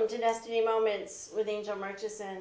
Welcome 0.00 0.16
to 0.16 0.24
Destiny 0.24 0.64
Moments 0.64 1.28
with 1.36 1.46
Angel 1.46 1.76
Murchison. 1.76 2.38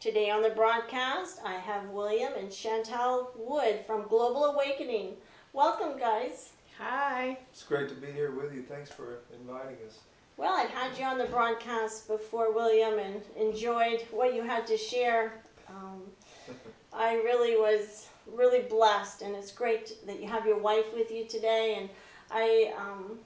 Today 0.00 0.30
on 0.30 0.40
the 0.40 0.48
broadcast, 0.48 1.40
I 1.44 1.56
have 1.56 1.90
William 1.90 2.32
and 2.38 2.48
Chantel 2.48 3.36
Wood 3.36 3.80
from 3.86 4.08
Global 4.08 4.46
Awakening. 4.46 5.16
Welcome, 5.52 5.98
guys. 5.98 6.52
Hi. 6.78 7.36
It's 7.52 7.64
great 7.64 7.90
to 7.90 7.94
be 7.94 8.10
here 8.10 8.30
with 8.30 8.54
you. 8.54 8.62
Thanks 8.62 8.90
for 8.90 9.18
inviting 9.38 9.76
us. 9.86 9.98
Well, 10.38 10.54
I've 10.54 10.70
had 10.70 10.96
you 10.98 11.04
on 11.04 11.18
the 11.18 11.26
broadcast 11.26 12.08
before, 12.08 12.50
William, 12.50 12.98
and 12.98 13.20
enjoyed 13.36 14.06
what 14.10 14.32
you 14.32 14.42
had 14.42 14.66
to 14.68 14.78
share. 14.78 15.34
Um, 15.68 16.00
I 16.94 17.16
really 17.16 17.58
was 17.58 18.06
really 18.26 18.62
blessed, 18.62 19.20
and 19.20 19.36
it's 19.36 19.52
great 19.52 20.06
that 20.06 20.18
you 20.18 20.28
have 20.28 20.46
your 20.46 20.58
wife 20.58 20.86
with 20.94 21.10
you 21.10 21.26
today. 21.26 21.76
And 21.78 21.90
I 22.30 22.72
um, 22.78 23.18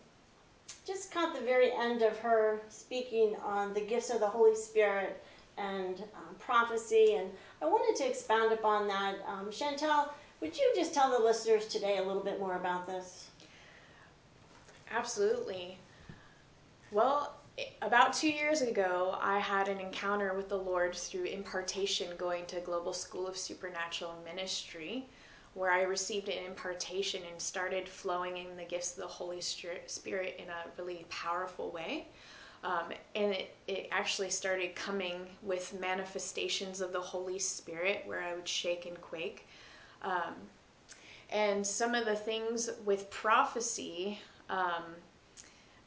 just 0.86 1.12
caught 1.12 1.34
the 1.34 1.40
very 1.40 1.72
end 1.72 2.02
of 2.02 2.18
her 2.18 2.60
speaking 2.68 3.36
on 3.44 3.74
the 3.74 3.80
gifts 3.80 4.10
of 4.10 4.20
the 4.20 4.26
Holy 4.26 4.54
Spirit 4.54 5.22
and 5.58 6.02
um, 6.14 6.34
prophecy, 6.38 7.14
and 7.14 7.30
I 7.62 7.66
wanted 7.66 7.96
to 8.02 8.08
expound 8.08 8.52
upon 8.52 8.86
that. 8.88 9.16
Um, 9.26 9.46
Chantel, 9.46 10.10
would 10.40 10.56
you 10.56 10.72
just 10.76 10.92
tell 10.92 11.10
the 11.10 11.24
listeners 11.24 11.66
today 11.66 11.98
a 11.98 12.02
little 12.02 12.22
bit 12.22 12.38
more 12.38 12.56
about 12.56 12.86
this? 12.86 13.28
Absolutely. 14.90 15.78
Well, 16.92 17.36
about 17.82 18.12
two 18.12 18.28
years 18.28 18.60
ago, 18.60 19.16
I 19.20 19.38
had 19.38 19.68
an 19.68 19.80
encounter 19.80 20.34
with 20.34 20.48
the 20.48 20.58
Lord 20.58 20.94
through 20.94 21.24
impartation 21.24 22.14
going 22.18 22.44
to 22.46 22.60
Global 22.60 22.92
School 22.92 23.26
of 23.26 23.36
Supernatural 23.36 24.14
Ministry, 24.24 25.06
where 25.56 25.72
I 25.72 25.82
received 25.84 26.28
an 26.28 26.44
impartation 26.44 27.22
and 27.32 27.40
started 27.40 27.88
flowing 27.88 28.36
in 28.36 28.56
the 28.58 28.64
gifts 28.64 28.92
of 28.92 28.98
the 28.98 29.06
Holy 29.06 29.40
Spirit 29.40 30.38
in 30.38 30.50
a 30.50 30.68
really 30.76 31.06
powerful 31.08 31.70
way. 31.70 32.08
Um, 32.62 32.92
and 33.14 33.32
it, 33.32 33.54
it 33.66 33.88
actually 33.90 34.28
started 34.28 34.74
coming 34.74 35.26
with 35.42 35.72
manifestations 35.80 36.82
of 36.82 36.92
the 36.92 37.00
Holy 37.00 37.38
Spirit 37.38 38.02
where 38.04 38.22
I 38.22 38.34
would 38.34 38.46
shake 38.46 38.84
and 38.84 39.00
quake. 39.00 39.46
Um, 40.02 40.34
and 41.30 41.66
some 41.66 41.94
of 41.94 42.04
the 42.04 42.16
things 42.16 42.68
with 42.84 43.08
prophecy 43.08 44.20
um, 44.50 44.84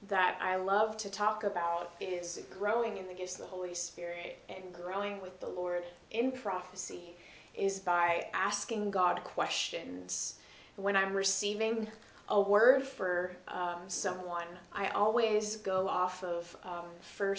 that 0.08 0.39
I 0.41 0.55
love 0.55 0.97
to 0.97 1.11
talk 1.11 1.43
about 1.43 1.91
is 2.02 2.41
growing 2.58 2.97
in 2.97 3.08
the 3.08 3.13
gifts 3.13 3.36
of 3.36 3.41
the 3.41 3.47
Holy 3.47 3.75
Spirit 3.75 4.39
and 4.49 4.73
growing 4.73 5.21
with 5.21 5.39
the 5.39 5.49
Lord 5.49 5.83
in 6.09 6.31
prophecy 6.31 7.15
is 7.59 7.79
by 7.79 8.27
asking 8.33 8.91
God 8.91 9.23
questions. 9.23 10.35
When 10.75 10.95
I'm 10.95 11.13
receiving 11.13 11.88
a 12.29 12.39
word 12.39 12.83
for 12.83 13.35
um, 13.47 13.79
someone, 13.88 14.47
I 14.71 14.88
always 14.89 15.57
go 15.57 15.87
off 15.87 16.23
of 16.23 16.55
um, 16.63 16.85
1 17.17 17.35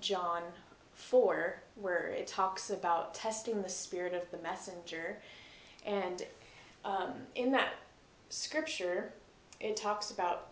John 0.00 0.42
4, 0.94 1.62
where 1.76 2.08
it 2.08 2.26
talks 2.26 2.70
about 2.70 3.14
testing 3.14 3.62
the 3.62 3.68
spirit 3.68 4.14
of 4.14 4.30
the 4.30 4.38
messenger. 4.38 5.18
And 5.86 6.26
um, 6.84 7.12
in 7.36 7.52
that 7.52 7.74
scripture, 8.28 9.12
it 9.60 9.76
talks 9.76 10.10
about 10.10 10.48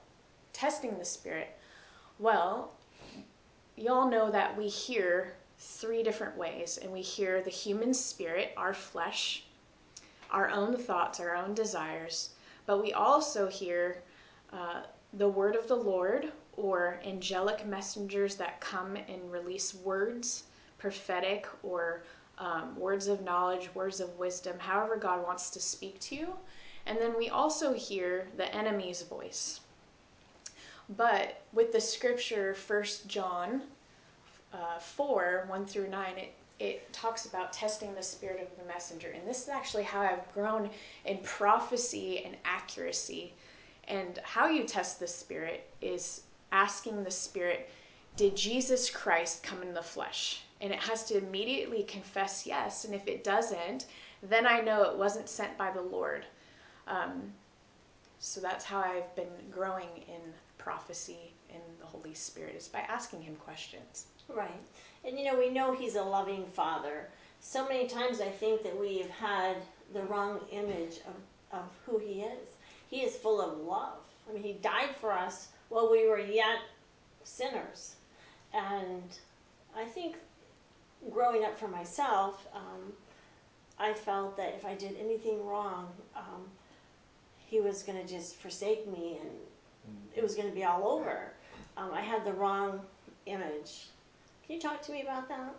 testing 0.53 0.97
the 0.99 1.05
spirit. 1.05 1.57
Well, 2.19 2.73
y'all 3.77 4.09
know 4.09 4.31
that 4.31 4.57
we 4.57 4.69
hear 4.69 5.35
three 5.59 6.03
different 6.03 6.37
ways, 6.37 6.79
and 6.79 6.93
we 6.93 7.01
hear 7.01 7.43
the 7.43 7.51
human 7.51 7.95
spirit, 7.95 8.53
our 8.57 8.75
flesh, 8.75 9.45
our 10.31 10.49
own 10.51 10.77
thoughts, 10.77 11.21
our 11.21 11.35
own 11.35 11.55
desires, 11.55 12.31
but 12.67 12.83
we 12.83 12.93
also 12.93 13.49
hear 13.49 14.03
uh, 14.53 14.83
the 15.13 15.29
word 15.29 15.57
of 15.57 15.69
the 15.69 15.77
Lord 15.77 16.33
or 16.57 17.01
angelic 17.05 17.67
messengers 17.67 18.37
that 18.37 18.61
come 18.61 18.97
and 18.97 19.31
release 19.31 19.75
words, 19.75 20.45
prophetic 20.79 21.47
or 21.63 22.03
um, 22.39 22.79
words 22.79 23.07
of 23.07 23.23
knowledge, 23.23 23.75
words 23.75 24.01
of 24.01 24.19
wisdom, 24.19 24.59
however 24.59 24.97
God 24.97 25.25
wants 25.25 25.51
to 25.51 25.61
speak 25.61 25.99
to 26.01 26.17
you. 26.17 26.33
And 26.87 26.99
then 26.99 27.17
we 27.17 27.29
also 27.29 27.73
hear 27.73 28.29
the 28.37 28.53
enemy's 28.55 29.03
voice. 29.03 29.61
But 30.89 31.43
with 31.53 31.73
the 31.73 31.81
scripture, 31.81 32.55
1 32.67 32.85
John 33.07 33.63
uh, 34.57 34.79
4 34.79 35.45
1 35.49 35.67
through 35.67 35.89
9, 35.89 36.19
it, 36.19 36.35
it 36.59 36.93
talks 36.93 37.27
about 37.27 37.53
testing 37.53 37.95
the 37.95 38.03
spirit 38.03 38.41
of 38.41 38.59
the 38.59 38.67
messenger. 38.73 39.11
And 39.11 39.27
this 39.29 39.43
is 39.43 39.49
actually 39.49 39.83
how 39.85 40.01
I've 40.01 40.33
grown 40.33 40.71
in 41.05 41.19
prophecy 41.19 42.25
and 42.25 42.37
accuracy. 42.45 43.35
And 43.89 44.19
how 44.25 44.49
you 44.49 44.65
test 44.65 44.99
the 44.99 45.07
spirit 45.07 45.69
is 45.81 46.23
asking 46.53 47.05
the 47.05 47.11
spirit, 47.11 47.69
Did 48.17 48.37
Jesus 48.37 48.91
Christ 48.91 49.43
come 49.43 49.63
in 49.63 49.75
the 49.75 49.83
flesh? 49.83 50.43
And 50.61 50.73
it 50.73 50.81
has 50.81 51.05
to 51.05 51.19
immediately 51.19 51.83
confess 51.83 52.47
yes. 52.47 52.85
And 52.85 52.95
if 52.95 53.07
it 53.07 53.23
doesn't, 53.23 53.87
then 54.23 54.47
I 54.47 54.61
know 54.61 54.83
it 54.85 54.97
wasn't 54.97 55.29
sent 55.29 55.57
by 55.59 55.71
the 55.71 55.83
Lord. 55.83 56.25
Um, 56.89 57.33
so 58.19 58.41
that's 58.41 58.65
how 58.65 58.79
I've 58.79 59.15
been 59.15 59.27
growing 59.51 59.89
in 60.09 60.21
prophecy 60.59 61.33
and 61.53 61.63
the 61.81 61.87
Holy 61.87 62.15
Spirit 62.15 62.55
is 62.57 62.69
by 62.69 62.81
asking 62.81 63.23
Him 63.23 63.37
questions. 63.37 64.07
Right. 64.29 64.61
And 65.05 65.19
you 65.19 65.25
know, 65.25 65.39
we 65.39 65.51
know 65.51 65.75
He's 65.75 65.97
a 65.97 66.03
loving 66.03 66.47
Father. 66.47 67.09
So 67.41 67.67
many 67.67 67.87
times 67.87 68.21
I 68.21 68.29
think 68.29 68.63
that 68.63 68.79
we 68.79 68.99
have 68.99 69.11
had 69.11 69.57
the 69.93 70.03
wrong 70.03 70.41
image 70.51 70.99
of, 71.07 71.59
of 71.59 71.65
who 71.85 71.99
He 71.99 72.23
is. 72.23 72.49
He 72.89 72.99
is 72.99 73.17
full 73.17 73.41
of 73.41 73.59
love. 73.59 73.99
I 74.29 74.33
mean, 74.33 74.43
He 74.43 74.55
died 74.55 74.97
for 75.01 75.13
us 75.13 75.49
while 75.69 75.91
we 75.91 76.09
were 76.09 76.19
yet 76.19 76.59
sinners. 77.25 77.97
And 78.53 79.03
I 79.77 79.85
think 79.85 80.17
growing 81.11 81.45
up 81.45 81.59
for 81.59 81.69
myself, 81.69 82.47
um, 82.55 82.93
I 83.79 83.93
felt 83.93 84.37
that 84.37 84.55
if 84.57 84.65
I 84.65 84.75
did 84.75 84.97
anything 84.99 85.45
wrong, 85.45 85.89
um, 86.17 86.45
he 87.47 87.61
was 87.61 87.83
going 87.83 88.01
to 88.01 88.07
just 88.07 88.37
forsake 88.37 88.87
me 88.89 89.19
and 89.21 89.31
it 90.15 90.23
was 90.23 90.35
going 90.35 90.49
to 90.49 90.55
be 90.55 90.65
all 90.65 90.89
over. 90.89 91.33
Um, 91.77 91.91
I 91.93 92.01
had 92.01 92.25
the 92.25 92.33
wrong 92.33 92.81
image. 93.27 93.89
Can 94.47 94.57
you 94.57 94.63
talk 94.63 94.83
to 94.83 94.93
me 94.93 95.03
about 95.03 95.29
that? 95.29 95.55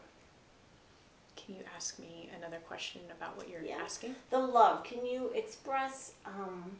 Can 1.36 1.56
you 1.56 1.62
ask 1.75 2.00
me 2.00 2.30
another 2.38 2.58
question 2.68 3.02
about 3.16 3.38
what 3.38 3.50
you're 3.50 3.62
yeah. 3.62 3.78
asking? 3.84 4.16
The 4.30 4.40
love. 4.40 4.84
Can 4.84 5.06
you 5.06 5.30
express 5.36 6.14
um, 6.25 6.72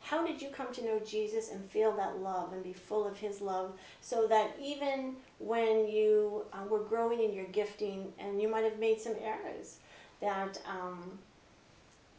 how 0.00 0.26
did 0.26 0.40
you 0.40 0.48
come 0.48 0.72
to 0.72 0.84
know 0.84 1.00
Jesus 1.00 1.50
and 1.50 1.62
feel 1.70 1.92
that 1.92 2.18
love 2.18 2.52
and 2.52 2.64
be 2.64 2.72
full 2.72 3.06
of 3.06 3.16
His 3.18 3.40
love 3.40 3.72
so 4.00 4.26
that 4.26 4.56
even 4.60 5.16
when 5.38 5.88
you 5.88 6.44
uh, 6.52 6.64
were 6.68 6.80
growing 6.80 7.22
in 7.22 7.32
your 7.34 7.46
gifting 7.46 8.12
and 8.18 8.40
you 8.40 8.48
might 8.48 8.64
have 8.64 8.78
made 8.78 9.00
some 9.00 9.14
errors, 9.22 9.76
that 10.20 10.60
um, 10.66 11.18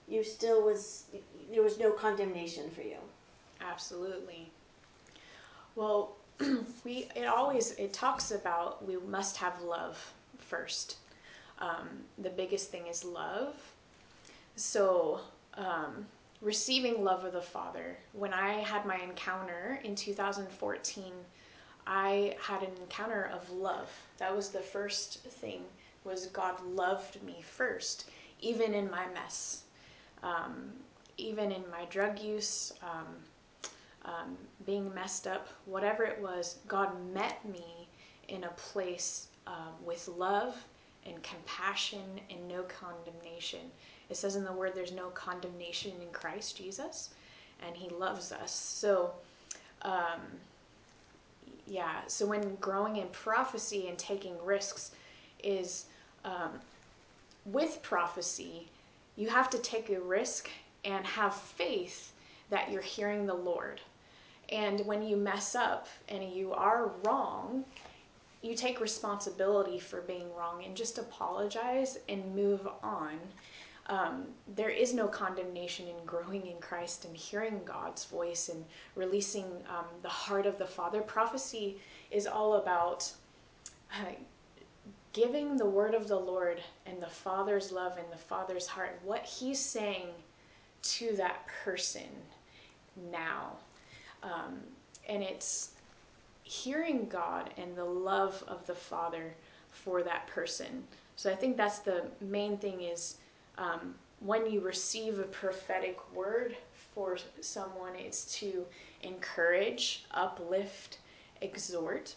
you 0.07 0.23
still 0.23 0.63
was 0.63 1.05
there 1.51 1.63
was 1.63 1.79
no 1.79 1.91
condemnation 1.91 2.69
for 2.69 2.81
you. 2.81 2.97
Absolutely. 3.61 4.49
Well, 5.75 6.15
we 6.83 7.07
it 7.15 7.25
always 7.25 7.71
it 7.71 7.93
talks 7.93 8.31
about 8.31 8.85
we 8.85 8.97
must 8.97 9.37
have 9.37 9.61
love 9.61 10.13
first. 10.37 10.97
Um, 11.59 11.87
the 12.17 12.29
biggest 12.29 12.71
thing 12.71 12.87
is 12.87 13.03
love. 13.03 13.55
So 14.55 15.21
um, 15.53 16.05
receiving 16.41 17.03
love 17.03 17.23
of 17.23 17.33
the 17.33 17.41
Father. 17.41 17.97
When 18.13 18.33
I 18.33 18.53
had 18.53 18.85
my 18.85 18.97
encounter 18.97 19.79
in 19.83 19.95
2014, 19.95 21.13
I 21.87 22.35
had 22.41 22.63
an 22.63 22.71
encounter 22.81 23.29
of 23.33 23.49
love. 23.51 23.89
That 24.17 24.35
was 24.35 24.49
the 24.49 24.59
first 24.59 25.23
thing. 25.23 25.63
Was 26.03 26.27
God 26.27 26.59
loved 26.65 27.21
me 27.23 27.43
first, 27.43 28.09
even 28.39 28.73
in 28.73 28.89
my 28.89 29.05
mess, 29.13 29.63
um, 30.23 30.71
even 31.17 31.51
in 31.51 31.63
my 31.69 31.85
drug 31.85 32.19
use. 32.19 32.73
Um, 32.81 33.05
um, 34.05 34.37
being 34.65 34.93
messed 34.93 35.27
up, 35.27 35.47
whatever 35.65 36.03
it 36.03 36.19
was, 36.21 36.57
God 36.67 36.89
met 37.13 37.43
me 37.45 37.87
in 38.27 38.43
a 38.43 38.49
place 38.49 39.27
um, 39.47 39.73
with 39.85 40.07
love 40.07 40.55
and 41.05 41.21
compassion 41.23 42.19
and 42.29 42.47
no 42.47 42.63
condemnation. 42.63 43.59
It 44.09 44.17
says 44.17 44.35
in 44.35 44.43
the 44.43 44.51
word, 44.51 44.73
there's 44.75 44.91
no 44.91 45.09
condemnation 45.09 45.93
in 46.01 46.11
Christ 46.11 46.57
Jesus, 46.57 47.09
and 47.65 47.75
He 47.75 47.89
loves 47.89 48.31
us. 48.31 48.51
So, 48.51 49.11
um, 49.83 50.21
yeah, 51.65 52.01
so 52.07 52.25
when 52.25 52.55
growing 52.55 52.97
in 52.97 53.07
prophecy 53.09 53.87
and 53.87 53.97
taking 53.97 54.35
risks 54.43 54.91
is 55.43 55.85
um, 56.25 56.59
with 57.45 57.81
prophecy, 57.81 58.67
you 59.15 59.29
have 59.29 59.49
to 59.49 59.57
take 59.59 59.89
a 59.89 59.99
risk 59.99 60.49
and 60.85 61.05
have 61.05 61.35
faith 61.35 62.13
that 62.49 62.71
you're 62.71 62.81
hearing 62.81 63.25
the 63.25 63.33
Lord. 63.33 63.81
And 64.51 64.85
when 64.85 65.01
you 65.01 65.15
mess 65.15 65.55
up 65.55 65.87
and 66.09 66.29
you 66.29 66.51
are 66.53 66.91
wrong, 67.03 67.63
you 68.41 68.55
take 68.55 68.81
responsibility 68.81 69.79
for 69.79 70.01
being 70.01 70.33
wrong 70.35 70.63
and 70.65 70.75
just 70.75 70.97
apologize 70.97 71.99
and 72.09 72.35
move 72.35 72.67
on. 72.83 73.19
Um, 73.87 74.27
there 74.55 74.69
is 74.69 74.93
no 74.93 75.07
condemnation 75.07 75.87
in 75.87 76.05
growing 76.05 76.47
in 76.47 76.57
Christ 76.59 77.05
and 77.05 77.15
hearing 77.15 77.61
God's 77.65 78.05
voice 78.05 78.49
and 78.49 78.63
releasing 78.95 79.45
um, 79.69 79.85
the 80.01 80.09
heart 80.09 80.45
of 80.45 80.57
the 80.57 80.65
Father. 80.65 81.01
Prophecy 81.01 81.79
is 82.09 82.27
all 82.27 82.55
about 82.55 83.11
uh, 83.93 84.11
giving 85.13 85.57
the 85.57 85.65
word 85.65 85.93
of 85.93 86.07
the 86.07 86.19
Lord 86.19 86.61
and 86.85 87.01
the 87.01 87.09
Father's 87.09 87.71
love 87.71 87.97
and 87.97 88.07
the 88.11 88.17
Father's 88.17 88.67
heart, 88.67 88.99
what 89.03 89.23
He's 89.23 89.59
saying 89.59 90.07
to 90.83 91.15
that 91.17 91.45
person 91.63 92.07
now. 93.11 93.57
Um, 94.23 94.59
and 95.07 95.23
it's 95.23 95.71
hearing 96.43 97.07
God 97.07 97.51
and 97.57 97.75
the 97.75 97.85
love 97.85 98.43
of 98.47 98.65
the 98.67 98.75
Father 98.75 99.33
for 99.71 100.03
that 100.03 100.27
person. 100.27 100.83
So 101.15 101.31
I 101.31 101.35
think 101.35 101.57
that's 101.57 101.79
the 101.79 102.05
main 102.19 102.57
thing 102.57 102.81
is 102.81 103.17
um, 103.57 103.95
when 104.19 104.49
you 104.49 104.59
receive 104.61 105.19
a 105.19 105.23
prophetic 105.23 105.97
word 106.13 106.55
for 106.93 107.17
someone, 107.39 107.95
it's 107.95 108.25
to 108.39 108.65
encourage, 109.03 110.05
uplift, 110.11 110.99
exhort. 111.41 112.15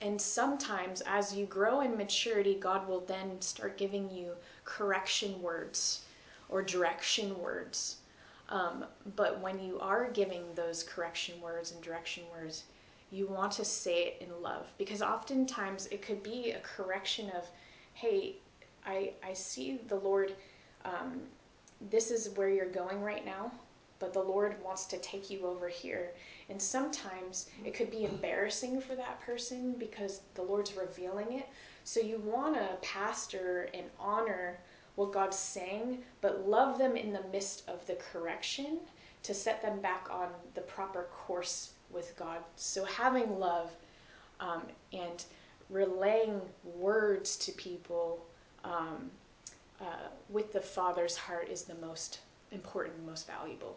And 0.00 0.20
sometimes, 0.20 1.02
as 1.06 1.34
you 1.34 1.46
grow 1.46 1.80
in 1.80 1.96
maturity, 1.96 2.54
God 2.54 2.88
will 2.88 3.00
then 3.00 3.40
start 3.40 3.78
giving 3.78 4.10
you 4.10 4.32
correction 4.64 5.40
words 5.40 6.02
or 6.48 6.62
direction 6.62 7.38
words. 7.40 7.96
Um, 8.48 8.84
but 9.16 9.40
when 9.40 9.58
you 9.58 9.78
are 9.80 10.10
giving 10.10 10.44
those 10.54 10.82
correction 10.82 11.40
words 11.40 11.72
and 11.72 11.82
direction 11.82 12.24
words, 12.30 12.64
you 13.10 13.26
want 13.26 13.52
to 13.52 13.64
say 13.64 14.04
it 14.04 14.16
in 14.20 14.42
love 14.42 14.66
because 14.78 15.02
oftentimes 15.02 15.86
it 15.86 16.02
could 16.02 16.22
be 16.22 16.52
a 16.52 16.60
correction 16.60 17.30
of, 17.30 17.48
hey, 17.94 18.36
I, 18.84 19.12
I 19.24 19.32
see 19.32 19.80
the 19.88 19.96
Lord, 19.96 20.34
um, 20.84 21.20
this 21.90 22.10
is 22.10 22.30
where 22.36 22.48
you're 22.48 22.66
going 22.70 23.02
right 23.02 23.24
now, 23.24 23.50
but 23.98 24.12
the 24.12 24.22
Lord 24.22 24.62
wants 24.62 24.86
to 24.86 24.98
take 24.98 25.30
you 25.30 25.46
over 25.46 25.68
here. 25.68 26.12
And 26.48 26.60
sometimes 26.60 27.48
it 27.64 27.74
could 27.74 27.90
be 27.90 28.04
embarrassing 28.04 28.80
for 28.80 28.94
that 28.94 29.20
person 29.20 29.74
because 29.78 30.20
the 30.34 30.42
Lord's 30.42 30.76
revealing 30.76 31.32
it. 31.32 31.48
So 31.84 32.00
you 32.00 32.18
want 32.18 32.54
to 32.54 32.76
pastor 32.82 33.68
and 33.74 33.86
honor 33.98 34.58
what 34.96 35.12
God's 35.12 35.38
saying, 35.38 35.98
but 36.20 36.48
love 36.48 36.78
them 36.78 36.96
in 36.96 37.12
the 37.12 37.22
midst 37.30 37.68
of 37.68 37.86
the 37.86 37.96
correction 38.12 38.78
to 39.22 39.34
set 39.34 39.62
them 39.62 39.80
back 39.80 40.08
on 40.10 40.28
the 40.54 40.62
proper 40.62 41.04
course 41.12 41.72
with 41.90 42.16
God. 42.16 42.38
So 42.56 42.84
having 42.84 43.38
love 43.38 43.70
um, 44.40 44.62
and 44.92 45.24
relaying 45.70 46.40
words 46.64 47.36
to 47.36 47.52
people 47.52 48.24
um, 48.64 49.10
uh, 49.80 50.08
with 50.28 50.52
the 50.52 50.60
Father's 50.60 51.16
heart 51.16 51.48
is 51.48 51.62
the 51.62 51.74
most 51.76 52.20
important, 52.52 53.04
most 53.06 53.26
valuable. 53.26 53.76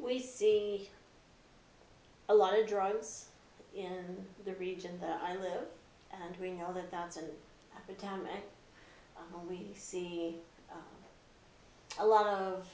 We 0.00 0.18
see 0.18 0.88
a 2.28 2.34
lot 2.34 2.58
of 2.58 2.66
drugs 2.66 3.26
in 3.76 4.24
the 4.44 4.54
region 4.54 4.98
that 5.00 5.20
I 5.22 5.34
live, 5.36 5.66
and 6.12 6.36
we 6.40 6.50
know 6.52 6.72
that 6.72 6.90
that's 6.90 7.16
an 7.16 7.26
epidemic. 7.76 8.48
Um, 9.34 9.48
we 9.48 9.68
see 9.76 10.36
um, 10.70 10.78
a 11.98 12.06
lot 12.06 12.26
of 12.26 12.66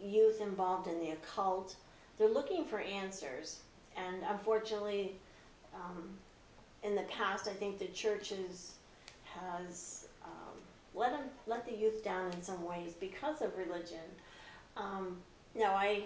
youth 0.00 0.40
involved 0.40 0.88
in 0.88 0.98
the 1.00 1.10
occult. 1.10 1.76
They're 2.18 2.28
looking 2.28 2.64
for 2.64 2.80
answers, 2.80 3.60
and 3.96 4.22
unfortunately, 4.28 5.16
um, 5.74 6.10
in 6.82 6.94
the 6.94 7.02
past, 7.02 7.48
I 7.48 7.52
think 7.52 7.78
the 7.78 7.86
churches 7.86 8.74
has 9.24 10.06
um, 10.24 10.56
let 10.94 11.12
them 11.12 11.24
let 11.46 11.64
the 11.66 11.74
youth 11.76 12.02
down 12.04 12.32
in 12.32 12.42
some 12.42 12.64
ways 12.64 12.92
because 12.98 13.42
of 13.42 13.56
religion. 13.56 14.04
Um, 14.76 15.16
now 15.54 15.74
I 15.74 16.04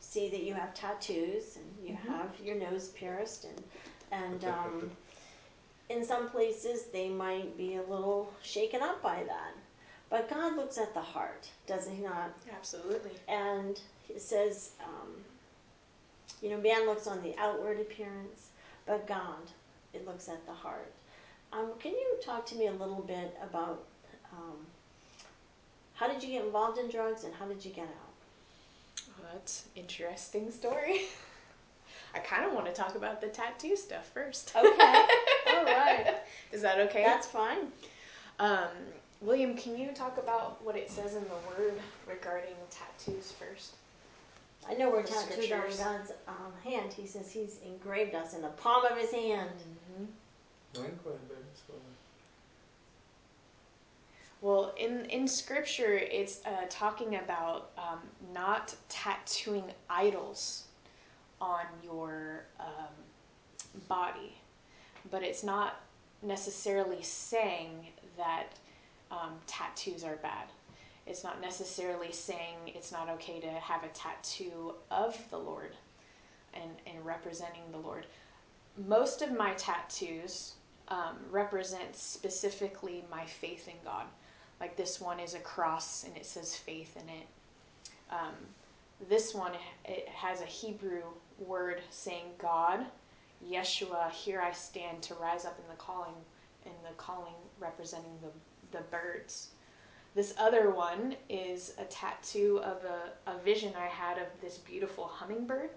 see 0.00 0.28
that 0.30 0.42
you 0.42 0.54
have 0.54 0.74
tattoos 0.74 1.56
and 1.56 1.86
you 1.88 1.94
Mhm. 1.94 2.08
have 2.08 2.30
your 2.42 2.56
nose 2.56 2.88
pierced 2.90 3.44
and 3.44 3.62
and 4.10 4.44
um, 4.44 4.90
in 5.94 6.04
some 6.04 6.28
places 6.28 6.86
they 6.92 7.08
might 7.08 7.56
be 7.56 7.76
a 7.76 7.82
little 7.82 8.32
shaken 8.42 8.82
up 8.82 9.02
by 9.02 9.22
that. 9.26 9.54
But 10.10 10.28
God 10.28 10.56
looks 10.56 10.78
at 10.78 10.94
the 10.94 11.00
heart, 11.00 11.48
does 11.66 11.88
he 11.88 12.02
not? 12.02 12.32
Absolutely. 12.54 13.12
And 13.28 13.80
it 14.08 14.20
says, 14.20 14.70
um, 14.84 15.08
you 16.42 16.50
know, 16.50 16.58
man 16.58 16.86
looks 16.86 17.06
on 17.06 17.22
the 17.22 17.34
outward 17.38 17.80
appearance, 17.80 18.48
but 18.86 19.06
God, 19.06 19.50
it 19.92 20.06
looks 20.06 20.28
at 20.28 20.44
the 20.46 20.52
heart. 20.52 20.92
Um, 21.52 21.70
can 21.78 21.92
you 21.92 22.16
talk 22.22 22.44
to 22.46 22.56
me 22.56 22.66
a 22.66 22.72
little 22.72 23.02
bit 23.06 23.36
about 23.42 23.84
um, 24.32 24.66
how 25.94 26.08
did 26.08 26.22
you 26.22 26.30
get 26.30 26.44
involved 26.44 26.78
in 26.78 26.90
drugs 26.90 27.24
and 27.24 27.32
how 27.34 27.46
did 27.46 27.64
you 27.64 27.70
get 27.70 27.84
out? 27.84 29.06
Well, 29.06 29.28
that's 29.32 29.64
interesting 29.76 30.50
story. 30.50 31.02
I 32.14 32.18
kind 32.20 32.44
of 32.44 32.52
want 32.52 32.66
to 32.66 32.72
talk 32.72 32.94
about 32.94 33.20
the 33.20 33.28
tattoo 33.28 33.74
stuff 33.74 34.08
first. 34.12 34.52
Okay, 34.56 34.66
all 35.58 35.64
right, 35.64 36.14
Is 36.52 36.62
that 36.62 36.78
okay? 36.80 37.04
that's 37.04 37.26
fine. 37.26 37.58
Um, 38.38 38.68
William, 39.20 39.56
can 39.56 39.78
you 39.78 39.92
talk 39.92 40.18
about 40.18 40.62
what 40.64 40.76
it 40.76 40.90
says 40.90 41.14
in 41.14 41.24
the 41.24 41.58
Word 41.58 41.74
regarding 42.06 42.54
tattoos 42.70 43.32
first? 43.32 43.74
I 44.68 44.74
know 44.74 44.90
we're 44.90 45.02
The 45.02 45.08
tattooed 45.08 45.52
on. 45.52 45.60
God's 45.78 46.12
um, 46.26 46.52
hand. 46.64 46.92
He 46.92 47.06
says 47.06 47.30
He's 47.30 47.58
engraved 47.64 48.14
us 48.14 48.34
in 48.34 48.42
the 48.42 48.48
palm 48.48 48.84
of 48.86 48.96
His 48.98 49.10
hand. 49.12 49.50
Mm-hmm. 49.50 50.04
No 50.76 50.80
inquiry, 50.88 51.16
baby. 51.28 51.40
So, 51.66 51.74
Well, 54.40 54.74
in 54.78 55.04
in 55.06 55.26
Scripture, 55.28 55.94
it's 55.98 56.40
uh, 56.44 56.66
talking 56.68 57.16
about 57.16 57.70
um, 57.78 58.00
not 58.32 58.74
tattooing 58.88 59.64
idols 59.88 60.64
on 61.40 61.64
your 61.82 62.44
um, 62.60 62.94
body, 63.88 64.34
but 65.10 65.22
it's 65.22 65.42
not 65.42 65.80
necessarily 66.22 67.02
saying 67.02 67.86
that 68.16 68.46
um, 69.10 69.32
tattoos 69.46 70.04
are 70.04 70.16
bad. 70.16 70.46
It's 71.06 71.22
not 71.22 71.40
necessarily 71.40 72.12
saying 72.12 72.56
it's 72.66 72.90
not 72.90 73.08
okay 73.10 73.40
to 73.40 73.48
have 73.48 73.84
a 73.84 73.88
tattoo 73.88 74.74
of 74.90 75.18
the 75.30 75.38
Lord 75.38 75.72
and, 76.54 76.70
and 76.86 77.04
representing 77.04 77.62
the 77.70 77.78
Lord. 77.78 78.06
Most 78.88 79.22
of 79.22 79.36
my 79.36 79.52
tattoos 79.54 80.54
um, 80.88 81.16
represent 81.30 81.94
specifically 81.94 83.04
my 83.10 83.24
faith 83.24 83.68
in 83.68 83.74
God. 83.84 84.06
Like 84.60 84.76
this 84.76 85.00
one 85.00 85.20
is 85.20 85.34
a 85.34 85.40
cross 85.40 86.04
and 86.04 86.16
it 86.16 86.24
says 86.24 86.56
faith 86.56 86.96
in 86.96 87.08
it. 87.08 87.26
Um, 88.10 88.34
this 89.08 89.34
one 89.34 89.52
it 89.84 90.08
has 90.08 90.40
a 90.40 90.46
Hebrew 90.46 91.02
word 91.38 91.80
saying 91.90 92.26
God, 92.38 92.86
Yeshua. 93.50 94.10
Here 94.10 94.40
I 94.40 94.52
stand 94.52 95.02
to 95.02 95.14
rise 95.14 95.44
up 95.44 95.58
in 95.58 95.68
the 95.68 95.76
calling, 95.76 96.14
and 96.64 96.74
the 96.82 96.94
calling 96.96 97.34
representing 97.60 98.18
the 98.22 98.30
the 98.76 98.84
birds. 98.84 99.50
This 100.14 100.34
other 100.38 100.70
one 100.70 101.16
is 101.28 101.74
a 101.78 101.84
tattoo 101.84 102.60
of 102.62 102.84
a, 102.84 103.30
a 103.30 103.38
vision 103.38 103.72
I 103.76 103.86
had 103.86 104.18
of 104.18 104.26
this 104.40 104.58
beautiful 104.58 105.06
hummingbird 105.06 105.70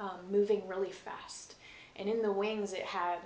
um, 0.00 0.20
moving 0.30 0.66
really 0.66 0.90
fast, 0.90 1.54
and 1.96 2.08
in 2.08 2.22
the 2.22 2.32
wings 2.32 2.72
it 2.72 2.82
had 2.82 3.18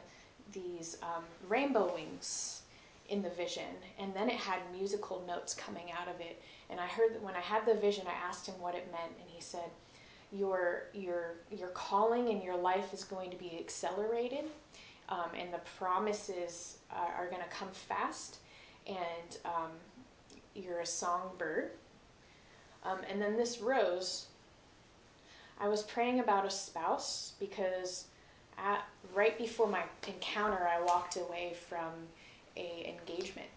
these 0.53 0.97
um, 1.03 1.25
rainbow 1.49 1.93
wings 1.95 2.63
in 3.09 3.23
the 3.23 3.31
vision, 3.31 3.75
and 3.99 4.15
then 4.15 4.29
it 4.29 4.37
had 4.37 4.61
musical 4.73 5.23
notes 5.27 5.55
coming 5.55 5.91
out 5.93 6.09
of 6.09 6.21
it. 6.21 6.41
And 6.71 6.79
I 6.79 6.87
heard 6.87 7.15
that 7.15 7.23
when 7.23 7.35
I 7.35 7.41
had 7.41 7.67
the 7.67 7.75
vision, 7.75 8.07
I 8.07 8.29
asked 8.29 8.47
him 8.47 8.55
what 8.61 8.75
it 8.75 8.91
meant, 8.93 9.13
and 9.21 9.29
he 9.29 9.41
said, 9.41 9.69
"Your 10.33 10.85
your 10.93 11.35
your 11.51 11.69
calling 11.69 12.29
in 12.29 12.43
your 12.43 12.57
life 12.57 12.93
is 12.95 13.05
going 13.05 13.31
to 13.31 13.37
be 13.37 13.59
accelerated, 13.59 14.45
um, 15.09 15.31
and 15.37 15.53
the 15.53 15.61
promises 15.79 16.79
are, 16.91 17.13
are 17.15 17.27
going 17.29 17.43
to 17.43 17.49
come 17.49 17.69
fast, 17.73 18.39
and 18.87 19.39
um, 19.45 19.71
you're 20.55 20.81
a 20.81 20.87
songbird." 20.87 21.73
Um, 22.85 22.99
and 23.09 23.21
then 23.21 23.37
this 23.37 23.61
rose. 23.61 24.27
I 25.59 25.69
was 25.69 25.83
praying 25.83 26.21
about 26.21 26.47
a 26.47 26.51
spouse 26.51 27.35
because 27.39 28.07
at, 28.57 28.83
right 29.15 29.37
before 29.37 29.67
my 29.67 29.83
encounter, 30.07 30.67
I 30.67 30.81
walked 30.83 31.17
away 31.17 31.55
from 31.69 31.93
a 32.57 32.89
engagement, 32.89 33.49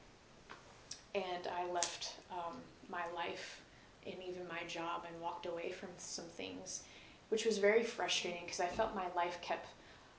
and 1.15 1.47
I 1.47 1.71
left 1.71 2.15
um, 2.31 2.55
my 2.89 3.03
life 3.15 3.62
and 4.05 4.15
even 4.27 4.47
my 4.47 4.65
job 4.67 5.05
and 5.07 5.21
walked 5.21 5.45
away 5.45 5.71
from 5.71 5.89
some 5.97 6.25
things, 6.25 6.83
which 7.29 7.45
was 7.45 7.57
very 7.57 7.83
frustrating 7.83 8.41
because 8.45 8.59
I 8.59 8.67
felt 8.67 8.95
my 8.95 9.07
life 9.15 9.39
kept 9.41 9.67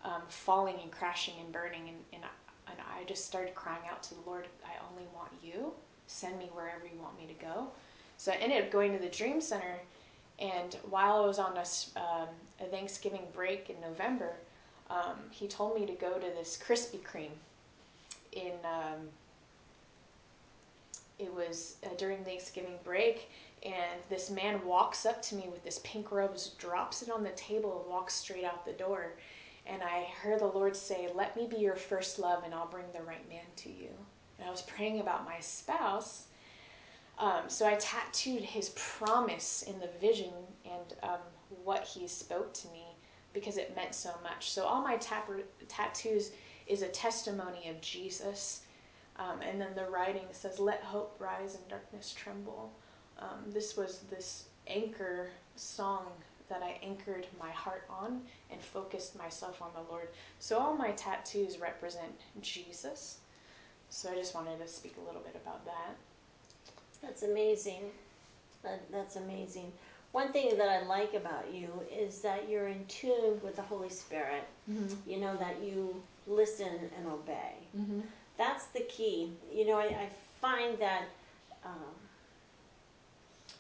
um, 0.04 0.22
falling 0.28 0.76
and 0.82 0.90
crashing 0.90 1.34
and 1.40 1.52
burning, 1.52 1.88
and, 1.88 1.98
and, 2.12 2.22
I, 2.24 2.72
and 2.72 2.80
I 2.80 3.04
just 3.04 3.24
started 3.24 3.54
crying 3.54 3.82
out 3.90 4.02
to 4.04 4.14
the 4.14 4.20
Lord, 4.26 4.46
I 4.64 4.72
only 4.90 5.06
want 5.14 5.30
you. 5.42 5.72
Send 6.06 6.38
me 6.38 6.50
wherever 6.52 6.84
you 6.84 7.00
want 7.00 7.18
me 7.18 7.26
to 7.26 7.44
go. 7.44 7.68
So 8.18 8.32
I 8.32 8.36
ended 8.36 8.62
up 8.62 8.70
going 8.70 8.92
to 8.92 8.98
the 8.98 9.08
Dream 9.08 9.40
Center, 9.40 9.78
and 10.38 10.76
while 10.88 11.22
I 11.22 11.26
was 11.26 11.38
on 11.38 11.56
a, 11.56 11.98
um, 12.00 12.28
a 12.60 12.64
Thanksgiving 12.64 13.26
break 13.34 13.70
in 13.70 13.80
November, 13.80 14.32
um, 14.90 15.16
he 15.30 15.48
told 15.48 15.78
me 15.78 15.86
to 15.86 15.94
go 15.94 16.14
to 16.14 16.26
this 16.36 16.58
Krispy 16.62 17.00
Kreme 17.00 17.30
in 18.32 18.52
um, 18.64 19.08
it 21.18 21.32
was 21.32 21.76
uh, 21.84 21.88
during 21.96 22.24
Thanksgiving 22.24 22.74
break, 22.84 23.30
and 23.64 24.00
this 24.10 24.30
man 24.30 24.64
walks 24.64 25.06
up 25.06 25.22
to 25.22 25.34
me 25.34 25.48
with 25.50 25.64
this 25.64 25.80
pink 25.84 26.12
rose, 26.12 26.54
drops 26.58 27.02
it 27.02 27.10
on 27.10 27.22
the 27.24 27.30
table, 27.30 27.80
and 27.80 27.90
walks 27.90 28.14
straight 28.14 28.44
out 28.44 28.64
the 28.64 28.72
door. 28.72 29.14
and 29.66 29.82
I 29.82 30.04
heard 30.20 30.40
the 30.40 30.46
Lord 30.46 30.76
say, 30.76 31.08
Let 31.14 31.36
me 31.36 31.46
be 31.46 31.56
your 31.56 31.76
first 31.76 32.18
love, 32.18 32.44
and 32.44 32.54
I'll 32.54 32.66
bring 32.66 32.84
the 32.92 33.02
right 33.02 33.26
man 33.28 33.46
to 33.56 33.70
you. 33.70 33.88
And 34.38 34.46
I 34.46 34.50
was 34.50 34.62
praying 34.62 35.00
about 35.00 35.24
my 35.24 35.40
spouse. 35.40 36.26
Um, 37.18 37.42
so 37.48 37.66
I 37.66 37.76
tattooed 37.76 38.42
his 38.42 38.70
promise 38.70 39.62
in 39.62 39.78
the 39.78 39.88
vision 40.00 40.32
and 40.64 40.94
um, 41.02 41.20
what 41.62 41.84
he 41.84 42.08
spoke 42.08 42.52
to 42.54 42.68
me 42.68 42.84
because 43.32 43.56
it 43.56 43.74
meant 43.76 43.94
so 43.94 44.10
much. 44.22 44.50
So 44.50 44.64
all 44.64 44.82
my 44.82 44.96
tap- 44.96 45.30
tattoos 45.68 46.32
is 46.66 46.82
a 46.82 46.88
testimony 46.88 47.68
of 47.68 47.80
Jesus. 47.80 48.62
Um, 49.16 49.40
and 49.42 49.60
then 49.60 49.74
the 49.74 49.88
writing 49.90 50.26
says, 50.32 50.58
Let 50.58 50.82
hope 50.82 51.16
rise 51.18 51.54
and 51.54 51.68
darkness 51.68 52.12
tremble. 52.16 52.72
Um, 53.18 53.52
this 53.52 53.76
was 53.76 54.00
this 54.10 54.44
anchor 54.66 55.30
song 55.56 56.06
that 56.48 56.62
I 56.62 56.78
anchored 56.82 57.26
my 57.40 57.50
heart 57.50 57.84
on 57.88 58.20
and 58.50 58.60
focused 58.60 59.16
myself 59.16 59.62
on 59.62 59.70
the 59.74 59.90
Lord. 59.90 60.08
So 60.38 60.58
all 60.58 60.76
my 60.76 60.90
tattoos 60.92 61.58
represent 61.58 62.20
Jesus. 62.40 63.18
So 63.88 64.10
I 64.10 64.14
just 64.14 64.34
wanted 64.34 64.58
to 64.60 64.68
speak 64.68 64.96
a 65.02 65.06
little 65.06 65.22
bit 65.22 65.36
about 65.42 65.64
that. 65.64 65.94
That's 67.02 67.22
amazing. 67.22 67.84
That, 68.62 68.80
that's 68.90 69.16
amazing. 69.16 69.72
One 70.12 70.32
thing 70.32 70.56
that 70.56 70.68
I 70.68 70.86
like 70.86 71.14
about 71.14 71.52
you 71.52 71.68
is 71.92 72.20
that 72.20 72.48
you're 72.48 72.68
in 72.68 72.84
tune 72.86 73.40
with 73.42 73.56
the 73.56 73.62
Holy 73.62 73.90
Spirit. 73.90 74.44
Mm-hmm. 74.70 75.10
You 75.10 75.20
know, 75.20 75.36
that 75.36 75.56
you 75.62 76.00
listen 76.26 76.90
and 76.96 77.06
obey. 77.06 77.54
Mm-hmm. 77.76 78.00
That's 78.38 78.66
the 78.66 78.80
key. 78.80 79.32
You 79.52 79.66
know, 79.66 79.78
I, 79.78 79.84
I 79.84 80.08
find 80.40 80.78
that, 80.78 81.04
um, 81.64 81.94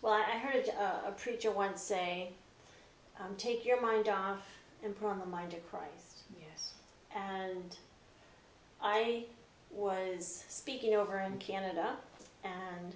well, 0.04 0.12
I 0.12 0.36
heard 0.36 0.68
a, 0.68 1.08
a 1.08 1.12
preacher 1.12 1.50
once 1.50 1.80
say, 1.80 2.28
um, 3.18 3.34
take 3.38 3.64
your 3.64 3.80
mind 3.80 4.10
off 4.10 4.42
and 4.84 4.94
put 4.94 5.08
on 5.08 5.18
the 5.18 5.24
mind 5.24 5.54
of 5.54 5.70
Christ. 5.70 6.24
Yes. 6.38 6.74
and 7.16 7.78
I 8.82 9.24
was 9.70 10.44
speaking 10.48 10.94
over 10.94 11.20
in 11.20 11.38
Canada, 11.38 11.96
and 12.44 12.94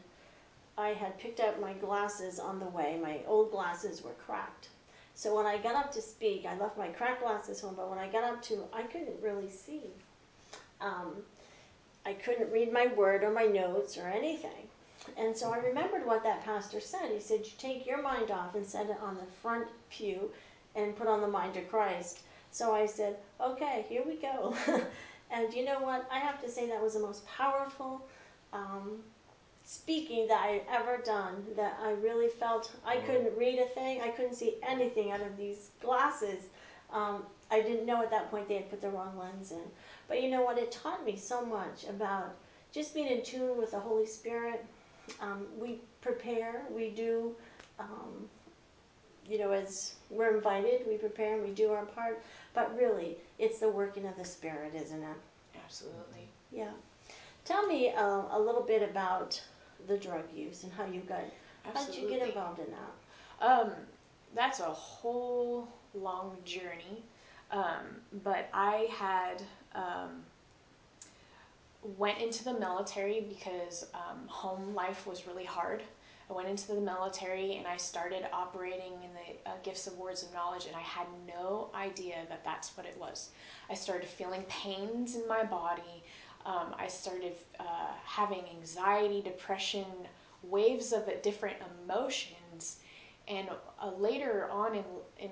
I 0.77 0.88
had 0.91 1.19
picked 1.19 1.41
up 1.41 1.59
my 1.62 1.73
glasses 1.73 2.38
on 2.38 2.61
the 2.61 2.67
way. 2.67 2.99
My 3.03 3.21
old 3.27 3.53
glasses 3.53 4.03
were 4.03 4.12
cracked. 4.27 4.69
So 5.15 5.35
when 5.35 5.47
I 5.47 5.57
got 5.57 5.77
up 5.77 5.91
to 5.93 6.03
speak, 6.03 6.45
I 6.45 6.59
left 6.59 6.77
my 6.77 6.88
cracked 6.88 7.23
glasses 7.23 7.59
home, 7.61 7.75
but 7.75 7.88
when 7.88 7.99
I 7.99 8.09
got 8.09 8.23
up 8.23 8.43
to, 8.43 8.65
I 8.75 8.83
couldn't 8.83 9.23
really 9.23 9.49
see. 9.49 9.85
Um, 10.83 11.15
I 12.05 12.12
couldn't 12.12 12.53
read 12.53 12.71
my 12.71 12.88
word 12.88 13.25
or 13.25 13.31
my 13.31 13.45
notes 13.45 13.97
or 13.97 14.07
anything. 14.07 14.68
And 15.17 15.37
so 15.37 15.52
I 15.52 15.59
remembered 15.59 16.07
what 16.07 16.23
that 16.25 16.45
pastor 16.45 16.81
said. 16.81 17.11
He 17.12 17.21
said, 17.21 17.40
You 17.45 17.52
take 17.59 17.87
your 17.87 18.02
mind 18.02 18.31
off 18.31 18.55
and 18.55 18.67
set 18.67 18.90
it 18.90 18.99
on 19.02 19.17
the 19.17 19.26
front 19.43 19.67
pew 19.90 20.31
and 20.75 20.97
put 20.97 21.09
on 21.09 21.21
the 21.21 21.28
mind 21.28 21.57
of 21.57 21.69
Christ. 21.69 22.21
So 22.50 22.75
I 22.75 22.87
said, 22.87 23.17
okay, 23.40 23.85
here 23.88 24.02
we 24.07 24.17
go. 24.17 24.55
and 25.31 25.52
you 25.52 25.64
know 25.64 25.81
what? 25.81 26.09
I 26.11 26.19
have 26.19 26.43
to 26.43 26.50
say 26.50 26.69
that 26.69 26.83
was 26.83 26.95
the 26.95 27.00
most 27.00 27.26
powerful 27.26 28.07
um, 28.52 29.00
speaking 29.64 30.26
that 30.28 30.40
I 30.40 30.62
ever 30.71 30.99
done. 31.05 31.45
That 31.57 31.78
I 31.83 31.93
really 31.93 32.28
felt 32.28 32.73
I 32.87 32.97
couldn't 32.97 33.37
read 33.37 33.59
a 33.59 33.67
thing. 33.67 34.00
I 34.00 34.09
couldn't 34.09 34.35
see 34.35 34.55
anything 34.67 35.11
out 35.11 35.21
of 35.21 35.37
these 35.37 35.71
glasses. 35.81 36.45
Um, 36.93 37.25
I 37.50 37.61
didn't 37.61 37.87
know 37.87 38.02
at 38.02 38.11
that 38.11 38.31
point 38.31 38.49
they 38.49 38.57
had 38.57 38.71
put 38.71 38.81
the 38.81 38.90
wrong 38.90 39.19
lens 39.19 39.52
in. 39.52 39.64
But 40.07 40.23
you 40.23 40.31
know 40.31 40.43
what? 40.43 40.59
It 40.59 40.73
taught 40.73 41.05
me 41.05 41.17
so 41.17 41.45
much 41.45 41.85
about 41.88 42.35
just 42.73 42.95
being 42.95 43.09
in 43.09 43.23
tune 43.23 43.59
with 43.59 43.73
the 43.73 43.81
Holy 43.81 44.07
Spirit. 44.07 44.64
Um, 45.21 45.47
we 45.59 45.81
prepare, 46.00 46.62
we 46.71 46.91
do, 46.91 47.35
um, 47.79 48.29
you 49.29 49.38
know, 49.38 49.53
as 49.53 49.95
we're 50.11 50.37
invited, 50.37 50.87
we 50.87 50.97
prepare 50.97 51.35
and 51.35 51.45
we 51.45 51.50
do 51.50 51.73
our 51.73 51.85
part. 51.85 52.23
But 52.55 52.77
really, 52.77 53.17
it's 53.38 53.59
the 53.59 53.69
working 53.69 54.07
of 54.07 54.17
the 54.17 54.25
Spirit, 54.25 54.73
isn't 54.75 55.03
it? 55.03 55.17
Absolutely. 55.65 56.29
Yeah. 56.53 56.71
Tell 57.45 57.67
me 57.67 57.91
uh, 57.93 58.23
a 58.31 58.38
little 58.38 58.62
bit 58.62 58.83
about 58.83 59.41
the 59.87 59.97
drug 59.97 60.25
use 60.35 60.65
and 60.65 60.73
how 60.73 60.85
you 60.87 61.00
got. 61.00 61.25
How 61.75 61.85
did 61.85 61.95
you 61.95 62.09
get 62.09 62.27
involved 62.27 62.61
in 62.61 62.67
that? 62.71 63.47
Um, 63.47 63.73
that's 64.35 64.61
a 64.61 64.65
whole 64.65 65.69
long 65.95 66.37
journey. 66.45 67.03
Um, 67.50 68.03
but 68.25 68.49
I 68.53 68.88
had 68.91 69.43
um, 69.75 70.23
went 71.82 72.18
into 72.18 72.44
the 72.44 72.58
military 72.58 73.26
because 73.28 73.87
um, 73.94 74.26
home 74.26 74.75
life 74.75 75.06
was 75.06 75.26
really 75.26 75.44
hard. 75.44 75.82
I 76.28 76.35
went 76.35 76.49
into 76.49 76.68
the 76.68 76.80
military 76.80 77.56
and 77.56 77.66
I 77.66 77.76
started 77.76 78.26
operating 78.32 78.92
in 78.92 79.11
the 79.14 79.50
uh, 79.50 79.54
gifts 79.62 79.87
of 79.87 79.97
words 79.97 80.23
of 80.23 80.32
knowledge, 80.35 80.66
and 80.66 80.76
I 80.76 80.80
had 80.80 81.06
no 81.26 81.70
idea 81.75 82.16
that 82.28 82.44
that's 82.44 82.76
what 82.76 82.85
it 82.85 82.97
was. 82.99 83.30
I 83.70 83.75
started 83.75 84.08
feeling 84.08 84.42
pains 84.49 85.14
in 85.14 85.26
my 85.26 85.44
body. 85.44 86.04
Um, 86.44 86.75
I 86.78 86.87
started 86.88 87.32
uh, 87.58 87.64
having 88.04 88.44
anxiety, 88.56 89.23
depression, 89.23 89.87
waves 90.42 90.92
of 90.92 91.11
different 91.23 91.56
emotions. 91.85 92.80
And 93.26 93.49
uh, 93.82 93.90
later 93.99 94.49
on 94.50 94.75
in, 94.75 94.85
in, 95.18 95.30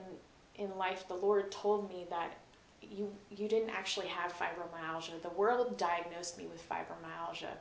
in 0.55 0.77
life, 0.79 1.07
the 1.09 1.15
Lord 1.15 1.51
told 1.51 1.89
me 1.89 2.07
that 2.11 2.39
you, 2.83 3.13
you 3.31 3.49
didn't 3.49 3.71
actually 3.71 4.07
have 4.09 4.33
fibromyalgia. 4.33 5.23
The 5.23 5.31
world 5.31 5.77
diagnosed 5.79 6.39
me 6.39 6.47
with 6.47 6.67
fibromyalgia 6.69 7.55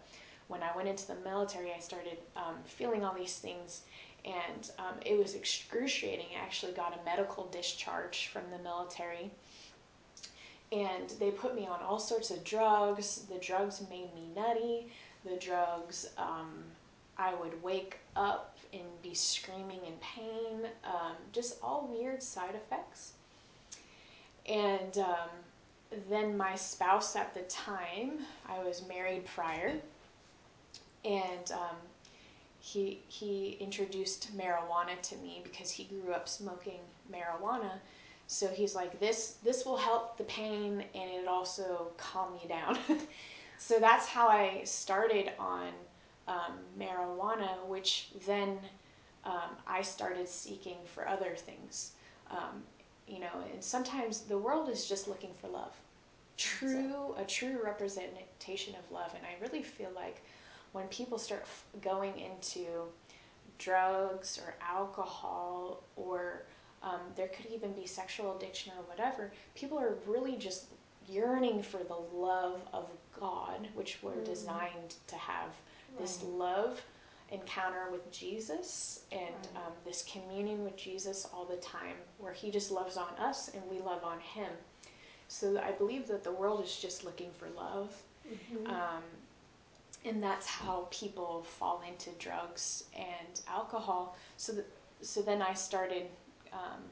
when 0.47 0.61
I 0.61 0.75
went 0.75 0.87
into 0.87 1.07
the 1.07 1.15
military, 1.15 1.73
I 1.73 1.79
started 1.79 2.17
um, 2.35 2.55
feeling 2.65 3.03
all 3.03 3.15
these 3.15 3.37
things, 3.37 3.81
and 4.23 4.69
um, 4.77 4.95
it 5.05 5.17
was 5.17 5.33
excruciating. 5.33 6.27
I 6.39 6.43
actually 6.43 6.73
got 6.73 6.99
a 6.99 7.03
medical 7.03 7.45
discharge 7.47 8.29
from 8.31 8.43
the 8.51 8.59
military, 8.59 9.31
and 10.71 11.09
they 11.19 11.31
put 11.31 11.55
me 11.55 11.67
on 11.67 11.81
all 11.81 11.99
sorts 11.99 12.31
of 12.31 12.43
drugs. 12.43 13.25
The 13.29 13.39
drugs 13.39 13.81
made 13.89 14.13
me 14.13 14.29
nutty. 14.35 14.91
The 15.23 15.37
drugs, 15.37 16.07
um, 16.17 16.63
I 17.17 17.33
would 17.33 17.61
wake 17.63 17.97
up 18.15 18.57
and 18.71 18.83
be 19.01 19.15
screaming 19.15 19.79
in 19.85 19.93
pain, 20.01 20.69
um, 20.83 21.15
just 21.31 21.57
all 21.63 21.89
weird 21.91 22.21
side 22.21 22.53
effects. 22.53 23.13
And 24.47 24.97
um, 24.99 25.29
then 26.09 26.37
my 26.37 26.55
spouse 26.55 27.15
at 27.15 27.33
the 27.33 27.41
time, 27.41 28.19
I 28.47 28.59
was 28.63 28.87
married 28.87 29.25
prior 29.25 29.75
and 31.05 31.51
um, 31.51 31.77
he 32.59 32.99
he 33.07 33.57
introduced 33.59 34.35
marijuana 34.35 34.99
to 35.03 35.15
me 35.17 35.41
because 35.43 35.69
he 35.69 35.85
grew 35.85 36.11
up 36.11 36.27
smoking 36.27 36.79
marijuana. 37.11 37.71
So 38.27 38.47
he's 38.47 38.73
like, 38.73 38.99
this 38.99 39.35
this 39.43 39.65
will 39.65 39.77
help 39.77 40.17
the 40.17 40.23
pain 40.23 40.83
and 40.95 41.11
it 41.11 41.27
also 41.27 41.91
calm 41.97 42.33
me 42.33 42.47
down. 42.49 42.77
so 43.59 43.79
that's 43.79 44.07
how 44.07 44.27
I 44.27 44.61
started 44.63 45.31
on 45.39 45.69
um, 46.27 46.53
marijuana, 46.77 47.63
which 47.67 48.09
then 48.25 48.57
um, 49.23 49.57
I 49.67 49.83
started 49.83 50.27
seeking 50.27 50.77
for 50.85 51.07
other 51.07 51.35
things. 51.35 51.91
Um, 52.31 52.63
you 53.07 53.19
know, 53.19 53.31
and 53.53 53.63
sometimes 53.63 54.21
the 54.21 54.37
world 54.37 54.69
is 54.69 54.85
just 54.87 55.07
looking 55.07 55.31
for 55.39 55.47
love, 55.47 55.73
true 56.37 57.13
a 57.17 57.23
true 57.23 57.59
representation 57.63 58.75
of 58.75 58.91
love, 58.91 59.13
and 59.15 59.25
I 59.25 59.41
really 59.41 59.63
feel 59.63 59.91
like 59.95 60.21
when 60.73 60.87
people 60.87 61.17
start 61.17 61.41
f- 61.43 61.65
going 61.81 62.13
into 62.19 62.65
drugs 63.57 64.39
or 64.45 64.55
alcohol 64.61 65.81
or 65.95 66.43
um, 66.83 66.99
there 67.15 67.29
could 67.29 67.45
even 67.47 67.71
be 67.71 67.85
sexual 67.85 68.35
addiction 68.35 68.73
or 68.77 68.83
whatever, 68.83 69.31
people 69.55 69.79
are 69.79 69.95
really 70.05 70.35
just 70.35 70.65
yearning 71.07 71.63
for 71.63 71.79
the 71.83 71.95
love 72.17 72.59
of 72.73 72.89
God, 73.19 73.67
which 73.75 73.99
we're 74.01 74.11
Mm. 74.13 74.25
designed 74.25 74.95
to 75.07 75.15
have 75.15 75.49
this 75.99 76.21
love 76.23 76.81
encounter 77.35 77.89
with 77.91 78.11
Jesus 78.11 79.01
and 79.11 79.47
um, 79.55 79.73
this 79.85 80.03
communion 80.11 80.63
with 80.63 80.75
Jesus 80.75 81.27
all 81.33 81.45
the 81.45 81.57
time, 81.57 81.95
where 82.17 82.33
He 82.33 82.49
just 82.51 82.71
loves 82.71 82.97
on 82.97 83.13
us 83.19 83.49
and 83.53 83.63
we 83.69 83.79
love 83.79 84.03
on 84.03 84.19
Him. 84.19 84.51
So 85.27 85.59
I 85.59 85.71
believe 85.71 86.07
that 86.07 86.23
the 86.23 86.31
world 86.31 86.63
is 86.63 86.75
just 86.75 87.03
looking 87.03 87.31
for 87.31 87.49
love. 87.49 87.91
Mhm. 88.27 88.69
Um, 88.69 89.03
and 90.03 90.21
that's 90.21 90.45
how 90.45 90.87
people 90.91 91.43
fall 91.43 91.81
into 91.87 92.11
drugs 92.19 92.83
and 92.95 93.41
alcohol. 93.47 94.15
So, 94.37 94.53
that, 94.53 94.67
so 95.01 95.21
then 95.21 95.41
I 95.41 95.53
started 95.53 96.07
um, 96.53 96.83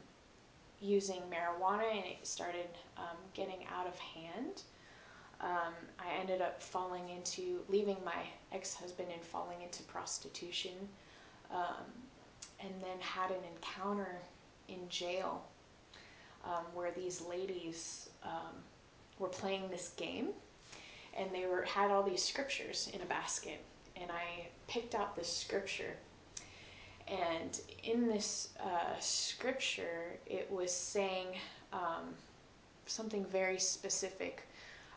using 0.82 1.22
marijuana, 1.32 1.90
and 1.92 2.06
it 2.06 2.18
started 2.24 2.68
um, 2.98 3.18
getting 3.34 3.66
out 3.72 3.88
of 3.88 3.98
hand. 4.00 4.64
Um, 5.44 5.74
I 6.00 6.20
ended 6.20 6.42
up 6.42 6.62
falling 6.62 7.10
into 7.10 7.60
leaving 7.68 7.98
my 8.06 8.24
ex-husband 8.54 9.10
and 9.12 9.22
falling 9.22 9.62
into 9.62 9.84
prostitution, 9.84 10.72
um, 11.52 11.84
and 12.62 12.72
then 12.82 12.98
had 13.00 13.30
an 13.30 13.44
encounter 13.54 14.22
in 14.70 14.88
jail 14.88 15.44
um, 16.46 16.64
where 16.74 16.92
these 16.92 17.22
ladies 17.22 18.10
um, 18.24 18.54
were 19.20 19.28
playing 19.28 19.70
this 19.70 19.90
game. 19.98 20.30
And 21.16 21.30
they 21.32 21.46
were 21.46 21.64
had 21.64 21.92
all 21.92 22.04
these 22.04 22.24
scriptures 22.24 22.90
in 22.94 23.02
a 23.02 23.06
basket. 23.06 23.60
And 23.96 24.10
i 24.12 24.48
picked 24.68 24.96
out 24.96 25.16
this 25.16 25.32
scripture. 25.32 25.96
And 27.08 27.60
in 27.84 28.08
this 28.08 28.50
uh, 28.60 28.98
scripture 29.00 30.18
it 30.26 30.50
was 30.50 30.72
saying 30.72 31.28
um, 31.72 32.16
something 32.86 33.26
very 33.26 33.60
specific. 33.60 34.48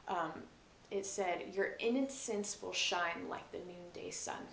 Um, 0.09 0.43
it 0.91 1.07
said, 1.07 1.55
"Your 1.55 1.77
innocence 1.81 2.61
will 2.63 2.73
shine 2.73 3.29
like 3.29 3.51
the 3.53 3.59
noonday 3.59 4.11
sun," 4.11 4.47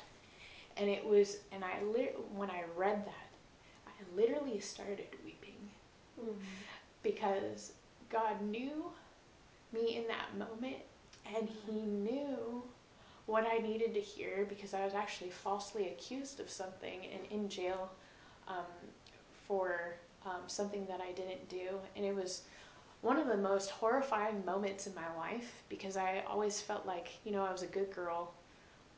and 0.78 0.90
it 0.90 1.06
was. 1.06 1.38
And 1.52 1.64
I 1.64 1.82
lit 1.84 2.18
when 2.36 2.50
I 2.50 2.64
read 2.76 3.06
that, 3.06 3.30
I 3.88 3.92
literally 4.16 4.60
started 4.60 5.08
weeping 5.24 5.70
Mm. 6.20 6.36
because 7.02 7.74
God 8.10 8.42
knew 8.42 8.92
me 9.72 9.96
in 9.98 10.08
that 10.08 10.36
moment, 10.38 10.78
and 11.36 11.50
He 11.50 11.82
knew 11.82 12.64
what 13.26 13.46
I 13.46 13.58
needed 13.60 13.94
to 13.94 14.02
hear 14.02 14.46
because 14.46 14.74
I 14.74 14.84
was 14.86 14.94
actually 14.94 15.30
falsely 15.32 15.88
accused 15.90 16.40
of 16.40 16.50
something 16.50 17.06
and 17.06 17.26
in 17.32 17.50
jail 17.50 17.90
um, 18.48 18.66
for 19.48 19.96
um, 20.26 20.42
something 20.48 20.86
that 20.88 21.02
I 21.02 21.12
didn't 21.14 21.48
do, 21.50 21.80
and 21.96 22.06
it 22.06 22.16
was 22.16 22.44
one 23.04 23.20
of 23.20 23.28
the 23.28 23.38
most 23.38 23.70
horrifying 23.70 24.44
moments 24.46 24.88
in 24.88 24.96
my 24.96 25.14
life 25.18 25.62
because 25.68 25.98
I 25.98 26.24
always 26.26 26.62
felt 26.62 26.86
like 26.86 27.10
you 27.26 27.34
know 27.34 27.44
I 27.44 27.52
was 27.52 27.62
a 27.62 27.68
good 27.68 27.94
girl, 27.94 28.34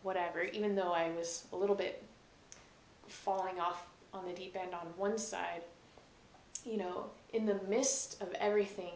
whatever, 0.04 0.44
even 0.44 0.76
though 0.76 0.94
I 0.94 1.10
was 1.10 1.46
a 1.52 1.56
little 1.56 1.76
bit 1.76 2.04
falling 3.08 3.60
off 3.60 3.88
on 4.14 4.26
the 4.26 4.34
deep 4.34 4.56
end 4.56 4.76
on 4.76 4.88
one 4.96 5.18
side. 5.18 5.64
You 6.64 6.78
know, 6.78 7.06
in 7.34 7.46
the 7.48 7.60
midst 7.68 8.22
of 8.22 8.32
everything, 8.40 8.94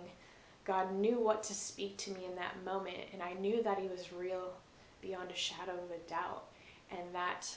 God 0.64 0.94
knew 0.94 1.20
what 1.20 1.42
to 1.44 1.56
speak 1.56 1.98
to 1.98 2.12
me 2.12 2.26
in 2.26 2.36
that 2.36 2.64
moment, 2.64 2.98
and 3.12 3.22
I 3.22 3.34
knew 3.34 3.64
that 3.64 3.80
He 3.80 3.88
was 3.88 4.14
real 4.14 4.54
beyond 5.02 5.32
a 5.32 5.36
shadow 5.36 5.74
of 5.74 5.92
a 5.92 6.10
doubt. 6.10 6.46
And 6.92 7.02
that 7.14 7.48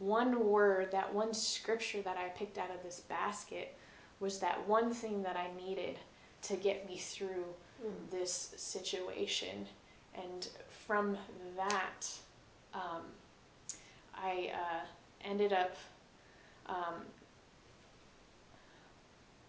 one 0.00 0.44
word, 0.44 0.90
that 0.90 1.12
one 1.14 1.32
scripture 1.32 2.02
that 2.02 2.16
I 2.16 2.28
picked 2.30 2.58
out 2.58 2.70
of 2.70 2.82
this 2.82 3.00
basket 3.00 3.76
was 4.18 4.40
that 4.40 4.66
one 4.66 4.92
thing 4.92 5.22
that 5.22 5.36
I 5.36 5.48
needed 5.56 5.98
to 6.42 6.56
get 6.56 6.88
me 6.88 6.98
through 6.98 7.44
Mm. 7.84 8.10
this 8.10 8.54
situation. 8.56 9.66
And 10.14 10.48
from 10.86 11.18
that, 11.56 12.08
um, 12.72 13.02
I 14.14 14.50
uh, 14.54 14.86
ended 15.22 15.52
up, 15.52 15.76
um, 16.66 17.04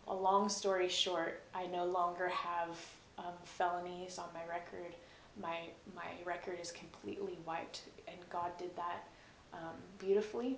a 0.08 0.13
long 0.13 0.50
story 0.50 0.89
short, 0.89 1.41
I 1.53 1.67
no 1.67 1.86
longer 1.86 2.27
have 2.27 2.70
um, 3.17 3.34
felonies 3.46 4.20
on 4.20 4.27
my 4.34 4.46
record. 4.46 4.94
My 5.41 5.70
my 5.96 6.10
record 6.25 6.60
is 6.60 6.72
completely 6.72 7.38
wiped, 7.46 7.82
and 8.08 8.17
God 8.29 8.51
did 8.58 8.75
that 8.75 9.08
um, 9.53 9.75
beautifully. 10.00 10.58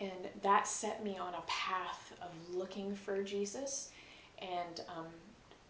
And 0.00 0.28
that 0.42 0.66
set 0.66 1.04
me 1.04 1.16
on 1.18 1.34
a 1.34 1.42
path 1.46 2.12
of 2.20 2.54
looking 2.54 2.94
for 2.96 3.22
Jesus 3.22 3.90
and 4.44 4.80
um, 4.96 5.06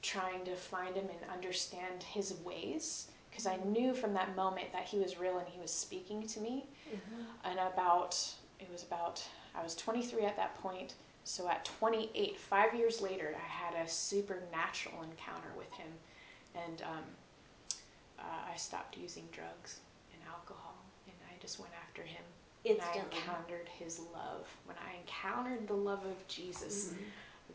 trying 0.02 0.44
to 0.44 0.54
find 0.54 0.94
him 0.96 1.06
and 1.08 1.30
understand 1.30 2.02
his 2.02 2.34
ways. 2.44 3.08
Because 3.30 3.46
I 3.46 3.56
knew 3.64 3.94
from 3.94 4.14
that 4.14 4.36
moment 4.36 4.72
that 4.72 4.84
he 4.84 4.98
was 4.98 5.18
real 5.18 5.38
and 5.38 5.48
he 5.48 5.60
was 5.60 5.72
speaking 5.72 6.26
to 6.28 6.40
me. 6.40 6.66
Mhm. 6.88 7.24
And 7.44 7.58
about, 7.58 8.16
it 8.60 8.70
was 8.70 8.82
about, 8.84 9.22
I 9.54 9.62
was 9.62 9.74
23 9.74 10.24
at 10.24 10.36
that 10.36 10.56
point. 10.60 10.94
So 11.24 11.48
at 11.48 11.64
28, 11.64 12.38
five 12.38 12.74
years 12.74 13.00
later, 13.00 13.34
I 13.36 13.46
had 13.48 13.74
a 13.74 13.88
supernatural 13.88 15.02
encounter 15.02 15.50
with 15.56 15.72
him. 15.72 15.88
And 16.54 16.82
um, 16.82 17.04
uh, 18.20 18.22
I 18.52 18.56
stopped 18.56 18.96
using 18.96 19.26
drugs 19.32 19.80
and 20.12 20.22
alcohol. 20.30 20.76
And 21.06 21.16
I 21.28 21.40
just 21.40 21.58
went 21.58 21.72
after 21.82 22.02
him. 22.02 22.22
And 22.64 22.80
I 22.82 22.92
encountered 23.16 23.68
his 23.68 23.98
love. 24.12 24.46
When 24.64 24.76
I 24.78 24.96
encountered 25.00 25.66
the 25.66 25.74
love 25.74 26.04
of 26.06 26.28
Jesus, 26.28 26.90
Mhm. 26.92 27.04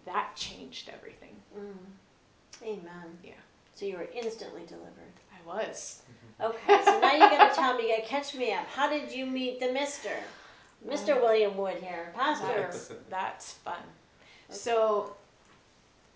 That 0.09 0.35
changed 0.35 0.89
everything. 0.93 1.35
Mm. 1.57 2.63
Amen. 2.63 3.17
Yeah. 3.23 3.33
So 3.75 3.85
you 3.85 3.95
were 3.95 4.09
instantly 4.13 4.63
delivered. 4.67 5.13
I 5.31 5.47
was. 5.47 6.01
Okay, 6.41 6.81
so 6.83 6.99
now 6.99 7.15
you're 7.15 7.29
going 7.29 7.49
to 7.49 7.55
tell 7.55 7.77
me, 7.77 7.89
you 7.89 7.95
gotta 7.97 8.07
catch 8.07 8.33
me 8.33 8.53
up. 8.53 8.65
How 8.67 8.89
did 8.89 9.11
you 9.11 9.25
meet 9.25 9.59
the 9.59 9.71
Mister? 9.71 10.11
Mr. 10.87 11.15
Um, 11.15 11.21
William 11.21 11.57
Wood 11.57 11.77
here, 11.81 12.11
Pastor. 12.15 12.47
That's, 12.47 12.91
that's 13.09 13.53
fun. 13.53 13.81
So, 14.49 15.13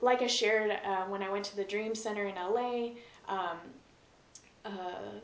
like 0.02 0.22
I 0.22 0.28
shared 0.28 0.72
uh, 0.86 1.04
when 1.06 1.22
I 1.22 1.30
went 1.30 1.46
to 1.46 1.56
the 1.56 1.66
Dream 1.66 1.94
Center 1.94 2.26
in 2.26 2.36
LA, 2.36 2.92
um, 3.28 3.58
uh, 4.66 4.72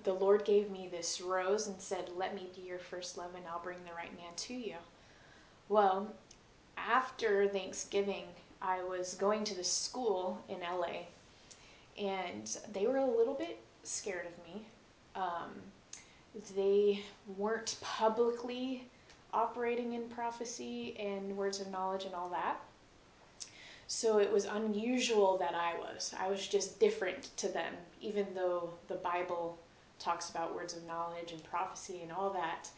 the 0.03 0.13
Lord 0.13 0.43
gave 0.43 0.69
me 0.69 0.89
this 0.91 1.21
rose 1.21 1.67
and 1.67 1.79
said, 1.79 2.09
Let 2.15 2.35
me 2.35 2.49
be 2.55 2.61
your 2.61 2.79
first 2.79 3.17
love 3.17 3.31
and 3.35 3.45
I'll 3.49 3.63
bring 3.63 3.77
the 3.85 3.95
right 3.95 4.15
man 4.17 4.33
to 4.35 4.53
you. 4.53 4.75
Well, 5.69 6.13
after 6.77 7.47
Thanksgiving, 7.47 8.25
I 8.61 8.83
was 8.83 9.13
going 9.13 9.43
to 9.45 9.55
the 9.55 9.63
school 9.63 10.43
in 10.49 10.59
LA 10.59 11.05
and 11.97 12.57
they 12.73 12.87
were 12.87 12.97
a 12.97 13.05
little 13.05 13.33
bit 13.33 13.59
scared 13.83 14.25
of 14.25 14.53
me. 14.53 14.65
Um, 15.15 15.51
they 16.55 17.03
weren't 17.37 17.77
publicly 17.81 18.85
operating 19.33 19.93
in 19.93 20.07
prophecy 20.09 20.95
and 20.99 21.35
words 21.35 21.59
of 21.59 21.69
knowledge 21.69 22.05
and 22.05 22.13
all 22.13 22.29
that. 22.29 22.57
So 23.87 24.19
it 24.19 24.31
was 24.31 24.45
unusual 24.45 25.37
that 25.37 25.55
I 25.55 25.73
was. 25.79 26.13
I 26.19 26.27
was 26.27 26.47
just 26.47 26.79
different 26.79 27.35
to 27.37 27.47
them, 27.47 27.73
even 28.01 28.27
though 28.35 28.69
the 28.87 28.95
Bible 28.95 29.57
talks 29.97 30.29
about 30.29 30.55
words 30.55 30.75
of 30.75 30.85
knowledge 30.85 31.31
and 31.31 31.43
prophecy 31.43 32.01
and 32.03 32.11
all 32.11 32.29
that. 32.31 32.69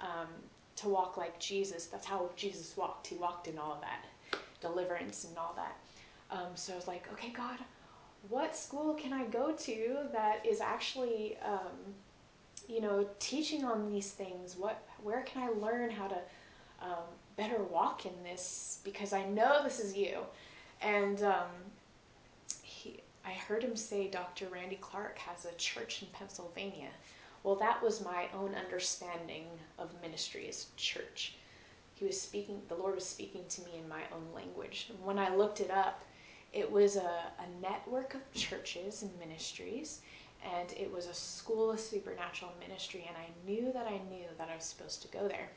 Um, 0.00 0.28
to 0.76 0.88
walk 0.88 1.16
like 1.16 1.38
Jesus, 1.38 1.86
that's 1.86 2.06
how 2.06 2.30
Jesus 2.36 2.76
walked. 2.76 3.06
He 3.06 3.16
walked 3.16 3.48
in 3.48 3.58
all 3.58 3.72
of 3.72 3.80
that 3.80 4.04
deliverance 4.60 5.24
and 5.24 5.36
all 5.36 5.54
that. 5.56 5.76
Um, 6.30 6.48
so 6.54 6.72
I 6.72 6.76
was 6.76 6.86
like, 6.86 7.10
okay, 7.12 7.30
God, 7.30 7.58
what 8.28 8.56
school 8.56 8.94
can 8.94 9.12
I 9.12 9.24
go 9.24 9.52
to 9.52 9.96
that 10.12 10.44
is 10.44 10.60
actually, 10.60 11.38
um, 11.44 11.94
you 12.68 12.80
know, 12.80 13.06
teaching 13.18 13.64
on 13.64 13.90
these 13.90 14.10
things? 14.10 14.56
What, 14.56 14.82
where 15.02 15.22
can 15.22 15.42
I 15.42 15.48
learn 15.48 15.90
how 15.90 16.08
to 16.08 16.18
um, 16.82 17.04
better 17.36 17.62
walk 17.62 18.04
in 18.04 18.12
this? 18.22 18.80
Because 18.84 19.12
I 19.12 19.24
know 19.24 19.62
this 19.62 19.80
is 19.80 19.96
you. 19.96 20.18
And 20.82 21.22
um, 21.22 21.48
he, 22.62 23.00
I 23.24 23.32
heard 23.32 23.62
him 23.62 23.76
say 23.76 24.08
Dr. 24.08 24.48
Randy 24.48 24.78
Clark 24.80 25.18
has 25.18 25.44
a 25.44 25.54
church 25.54 26.02
in 26.02 26.08
Pennsylvania. 26.12 26.90
Well, 27.42 27.56
that 27.56 27.82
was 27.82 28.04
my 28.04 28.26
own 28.34 28.54
understanding 28.54 29.46
of 29.78 29.90
ministry 30.02 30.48
as 30.48 30.66
church. 30.76 31.34
He 31.98 32.04
was 32.04 32.20
speaking, 32.20 32.62
the 32.68 32.76
Lord 32.76 32.94
was 32.94 33.06
speaking 33.06 33.44
to 33.48 33.62
me 33.62 33.72
in 33.82 33.88
my 33.88 34.02
own 34.14 34.32
language. 34.32 34.86
And 34.88 35.04
when 35.04 35.18
I 35.18 35.34
looked 35.34 35.60
it 35.60 35.70
up, 35.70 36.04
it 36.52 36.70
was 36.70 36.96
a, 36.96 37.00
a 37.00 37.60
network 37.60 38.14
of 38.14 38.32
churches 38.32 39.02
and 39.02 39.18
ministries, 39.18 40.00
and 40.56 40.72
it 40.72 40.92
was 40.92 41.06
a 41.06 41.14
school 41.14 41.72
of 41.72 41.80
supernatural 41.80 42.52
ministry, 42.60 43.08
and 43.08 43.16
I 43.16 43.28
knew 43.44 43.72
that 43.72 43.86
I 43.86 44.00
knew 44.10 44.26
that 44.38 44.48
I 44.48 44.54
was 44.54 44.64
supposed 44.64 45.02
to 45.02 45.08
go 45.08 45.26
there. 45.26 45.50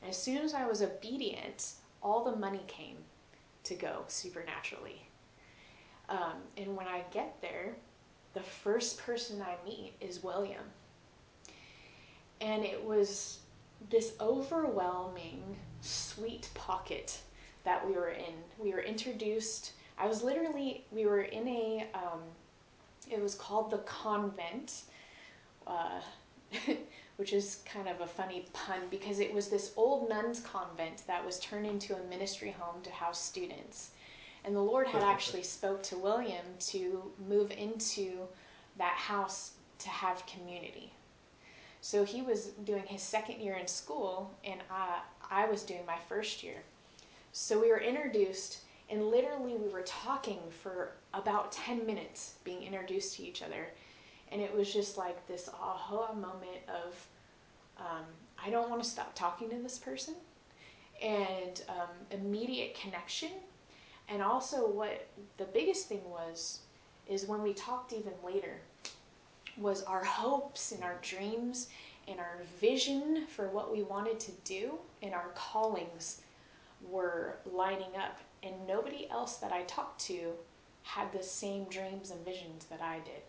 And 0.00 0.10
as 0.10 0.16
soon 0.16 0.38
as 0.38 0.54
I 0.54 0.66
was 0.66 0.82
obedient, 0.82 1.72
all 2.02 2.24
the 2.24 2.36
money 2.36 2.64
came 2.66 2.96
to 3.64 3.74
go 3.74 4.04
supernaturally. 4.08 5.06
Um, 6.08 6.40
and 6.56 6.74
when 6.74 6.88
I 6.88 7.04
get 7.12 7.36
there, 7.42 7.74
the 8.32 8.40
first 8.40 8.98
person 8.98 9.42
I 9.42 9.56
meet 9.64 9.92
is 10.00 10.22
William. 10.24 10.64
And 12.40 12.64
it 12.64 12.82
was 12.82 13.39
this 13.90 14.12
overwhelming, 14.20 15.42
sweet 15.80 16.48
pocket 16.54 17.18
that 17.64 17.84
we 17.86 17.92
were 17.92 18.10
in. 18.10 18.34
We 18.58 18.72
were 18.72 18.82
introduced, 18.82 19.72
I 19.98 20.06
was 20.06 20.22
literally, 20.22 20.84
we 20.92 21.06
were 21.06 21.22
in 21.22 21.46
a, 21.48 21.86
um, 21.94 22.20
it 23.10 23.20
was 23.20 23.34
called 23.34 23.70
the 23.70 23.78
convent, 23.78 24.82
uh, 25.66 26.00
which 27.16 27.32
is 27.32 27.62
kind 27.66 27.88
of 27.88 28.00
a 28.00 28.06
funny 28.06 28.46
pun 28.52 28.80
because 28.90 29.18
it 29.18 29.34
was 29.34 29.48
this 29.48 29.72
old 29.76 30.08
nuns 30.08 30.40
convent 30.40 31.02
that 31.06 31.24
was 31.24 31.38
turned 31.40 31.66
into 31.66 31.96
a 31.96 32.02
ministry 32.04 32.54
home 32.58 32.80
to 32.82 32.90
house 32.90 33.20
students. 33.20 33.90
And 34.44 34.54
the 34.54 34.60
Lord 34.60 34.86
had 34.86 35.02
actually 35.14 35.42
spoke 35.42 35.82
to 35.84 35.98
William 35.98 36.46
to 36.60 37.10
move 37.28 37.50
into 37.50 38.20
that 38.78 38.94
house 38.94 39.52
to 39.80 39.88
have 39.88 40.24
community. 40.26 40.92
So 41.80 42.04
he 42.04 42.22
was 42.22 42.46
doing 42.64 42.84
his 42.86 43.02
second 43.02 43.40
year 43.40 43.56
in 43.56 43.66
school, 43.66 44.34
and 44.44 44.60
I, 44.70 45.00
I 45.30 45.46
was 45.46 45.62
doing 45.62 45.84
my 45.86 45.98
first 46.08 46.42
year. 46.42 46.62
So 47.32 47.60
we 47.60 47.70
were 47.70 47.80
introduced, 47.80 48.58
and 48.90 49.06
literally 49.08 49.54
we 49.54 49.68
were 49.68 49.82
talking 49.82 50.40
for 50.62 50.92
about 51.14 51.52
10 51.52 51.86
minutes, 51.86 52.34
being 52.44 52.62
introduced 52.62 53.16
to 53.16 53.22
each 53.22 53.42
other. 53.42 53.68
And 54.30 54.42
it 54.42 54.54
was 54.54 54.72
just 54.72 54.98
like 54.98 55.26
this 55.26 55.48
aha 55.48 56.12
moment 56.12 56.62
of, 56.68 57.06
um, 57.78 58.04
I 58.44 58.50
don't 58.50 58.68
want 58.68 58.82
to 58.82 58.88
stop 58.88 59.14
talking 59.14 59.48
to 59.50 59.56
this 59.56 59.78
person, 59.78 60.14
and 61.02 61.62
um, 61.68 61.88
immediate 62.10 62.74
connection. 62.74 63.30
And 64.08 64.22
also, 64.22 64.68
what 64.68 65.06
the 65.38 65.44
biggest 65.44 65.88
thing 65.88 66.02
was, 66.10 66.60
is 67.08 67.26
when 67.26 67.42
we 67.42 67.54
talked 67.54 67.92
even 67.92 68.12
later, 68.24 68.60
was 69.56 69.82
our 69.82 70.04
hopes 70.04 70.72
and 70.72 70.82
our 70.82 70.98
dreams 71.02 71.68
and 72.08 72.18
our 72.18 72.38
vision 72.60 73.26
for 73.26 73.48
what 73.48 73.72
we 73.72 73.82
wanted 73.82 74.18
to 74.20 74.32
do 74.44 74.72
and 75.02 75.14
our 75.14 75.30
callings 75.34 76.22
were 76.88 77.36
lining 77.52 77.96
up. 77.96 78.18
And 78.42 78.54
nobody 78.66 79.08
else 79.10 79.36
that 79.36 79.52
I 79.52 79.62
talked 79.62 80.00
to 80.02 80.32
had 80.82 81.12
the 81.12 81.22
same 81.22 81.64
dreams 81.64 82.10
and 82.10 82.24
visions 82.24 82.64
that 82.66 82.80
I 82.80 82.98
did. 83.00 83.22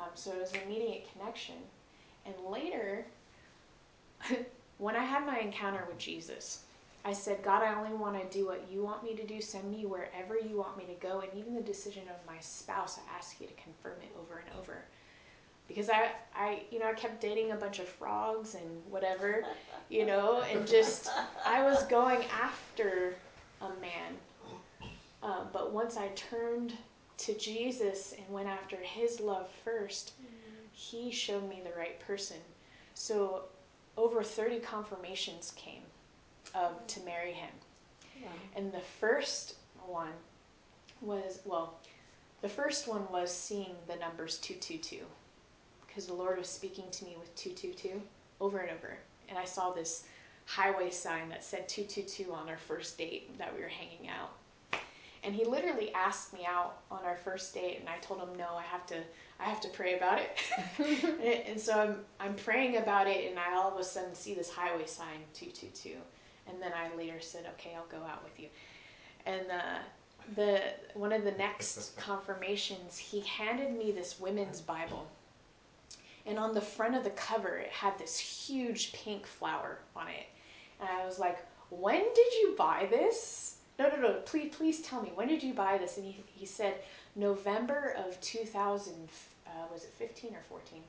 Um, 0.00 0.08
so 0.14 0.32
it 0.32 0.40
was 0.40 0.52
an 0.52 0.60
immediate 0.66 1.06
connection. 1.12 1.56
And 2.24 2.34
later, 2.50 3.04
when 4.78 4.96
I 4.96 5.04
had 5.04 5.26
my 5.26 5.38
encounter 5.38 5.84
with 5.86 5.98
Jesus, 5.98 6.64
I 7.04 7.12
said, 7.12 7.42
God, 7.42 7.62
I 7.62 7.74
only 7.74 7.96
want 7.96 8.20
to 8.20 8.38
do 8.38 8.46
what 8.46 8.66
you 8.70 8.82
want 8.82 9.04
me 9.04 9.14
to 9.14 9.26
do. 9.26 9.40
Send 9.40 9.70
me 9.70 9.86
wherever 9.86 10.38
you 10.38 10.56
want 10.56 10.76
me 10.76 10.84
to 10.86 11.06
go. 11.06 11.20
And 11.20 11.32
even 11.38 11.54
the 11.54 11.62
decision 11.62 12.02
of 12.08 12.26
my 12.26 12.38
spouse, 12.40 12.98
I 12.98 13.16
ask 13.16 13.40
you 13.40 13.46
to 13.46 13.52
confirm 13.54 13.98
it 14.02 14.16
over 14.20 14.42
and 14.44 14.58
over. 14.58 14.84
Because 15.68 15.90
I, 15.90 16.08
I, 16.34 16.62
you 16.70 16.78
know, 16.78 16.86
I 16.86 16.94
kept 16.94 17.20
dating 17.20 17.52
a 17.52 17.56
bunch 17.56 17.78
of 17.78 17.88
frogs 17.88 18.54
and 18.54 18.64
whatever, 18.90 19.44
you 19.90 20.06
know, 20.06 20.42
and 20.50 20.66
just, 20.66 21.10
I 21.44 21.62
was 21.62 21.84
going 21.84 22.24
after 22.42 23.14
a 23.60 23.68
man. 23.80 24.88
Uh, 25.22 25.44
but 25.52 25.72
once 25.72 25.96
I 25.96 26.08
turned 26.08 26.72
to 27.18 27.34
Jesus 27.34 28.14
and 28.16 28.26
went 28.30 28.48
after 28.48 28.76
his 28.76 29.20
love 29.20 29.48
1st 29.66 30.12
he 30.78 31.10
showed 31.10 31.48
me 31.48 31.60
the 31.64 31.76
right 31.76 31.98
person. 31.98 32.36
So 32.94 33.42
over 33.96 34.22
30 34.22 34.60
confirmations 34.60 35.52
came 35.56 35.82
of 36.54 36.86
to 36.86 37.00
marry 37.00 37.32
him. 37.32 37.50
Wow. 38.22 38.28
And 38.54 38.72
the 38.72 38.80
first 39.00 39.56
one 39.84 40.12
was, 41.00 41.40
well, 41.44 41.80
the 42.42 42.48
first 42.48 42.86
one 42.86 43.02
was 43.10 43.34
seeing 43.34 43.74
the 43.88 43.96
numbers 43.96 44.38
222 44.38 45.04
because 45.98 46.06
the 46.06 46.14
Lord 46.14 46.38
was 46.38 46.46
speaking 46.46 46.84
to 46.92 47.04
me 47.04 47.16
with 47.18 47.34
222 47.34 48.00
over 48.40 48.58
and 48.58 48.70
over. 48.70 48.96
And 49.28 49.36
I 49.36 49.44
saw 49.44 49.72
this 49.72 50.04
highway 50.44 50.90
sign 50.90 51.28
that 51.28 51.42
said 51.42 51.68
222 51.68 52.32
on 52.32 52.48
our 52.48 52.56
first 52.56 52.96
date 52.96 53.36
that 53.36 53.52
we 53.52 53.60
were 53.60 53.66
hanging 53.66 54.08
out. 54.08 54.30
And 55.24 55.34
he 55.34 55.44
literally 55.44 55.92
asked 55.94 56.32
me 56.32 56.46
out 56.48 56.82
on 56.88 57.00
our 57.04 57.16
first 57.16 57.52
date 57.52 57.80
and 57.80 57.88
I 57.88 57.98
told 57.98 58.20
him 58.20 58.28
no, 58.38 58.54
I 58.56 58.62
have 58.62 58.86
to 58.86 59.02
I 59.40 59.46
have 59.46 59.60
to 59.62 59.68
pray 59.70 59.96
about 59.96 60.20
it. 60.20 60.38
and, 61.20 61.48
and 61.48 61.60
so 61.60 61.76
I'm 61.76 61.96
I'm 62.20 62.34
praying 62.36 62.76
about 62.76 63.08
it 63.08 63.28
and 63.28 63.36
I 63.36 63.56
all 63.56 63.72
of 63.72 63.80
a 63.80 63.82
sudden 63.82 64.14
see 64.14 64.34
this 64.34 64.48
highway 64.48 64.86
sign 64.86 65.18
222. 65.34 65.96
And 66.46 66.62
then 66.62 66.70
I 66.74 66.96
later 66.96 67.20
said, 67.20 67.44
"Okay, 67.54 67.74
I'll 67.76 67.90
go 67.90 68.06
out 68.06 68.22
with 68.22 68.38
you." 68.38 68.46
And 69.26 69.50
uh, 69.50 69.78
the 70.36 70.60
one 70.94 71.12
of 71.12 71.24
the 71.24 71.32
next 71.32 71.96
confirmations, 71.98 72.96
he 72.96 73.18
handed 73.22 73.76
me 73.76 73.90
this 73.90 74.20
women's 74.20 74.60
Bible. 74.60 75.08
And 76.28 76.38
on 76.38 76.52
the 76.52 76.60
front 76.60 76.94
of 76.94 77.04
the 77.04 77.10
cover, 77.10 77.56
it 77.56 77.70
had 77.70 77.98
this 77.98 78.18
huge 78.18 78.92
pink 78.92 79.26
flower 79.26 79.78
on 79.96 80.08
it. 80.08 80.26
And 80.80 80.88
I 80.88 81.06
was 81.06 81.18
like, 81.18 81.38
"When 81.70 82.02
did 82.14 82.32
you 82.34 82.54
buy 82.56 82.86
this?" 82.90 83.56
No, 83.78 83.88
no, 83.88 83.96
no. 83.96 84.12
Please, 84.24 84.54
please 84.54 84.80
tell 84.82 85.00
me. 85.00 85.12
When 85.14 85.28
did 85.28 85.42
you 85.42 85.54
buy 85.54 85.78
this? 85.78 85.96
And 85.96 86.06
he, 86.06 86.22
he 86.34 86.46
said, 86.46 86.74
November 87.14 87.94
of 87.96 88.20
2000. 88.20 89.08
Uh, 89.46 89.50
was 89.72 89.84
it 89.84 89.92
15 89.96 90.34
or 90.34 90.42
14? 90.48 90.82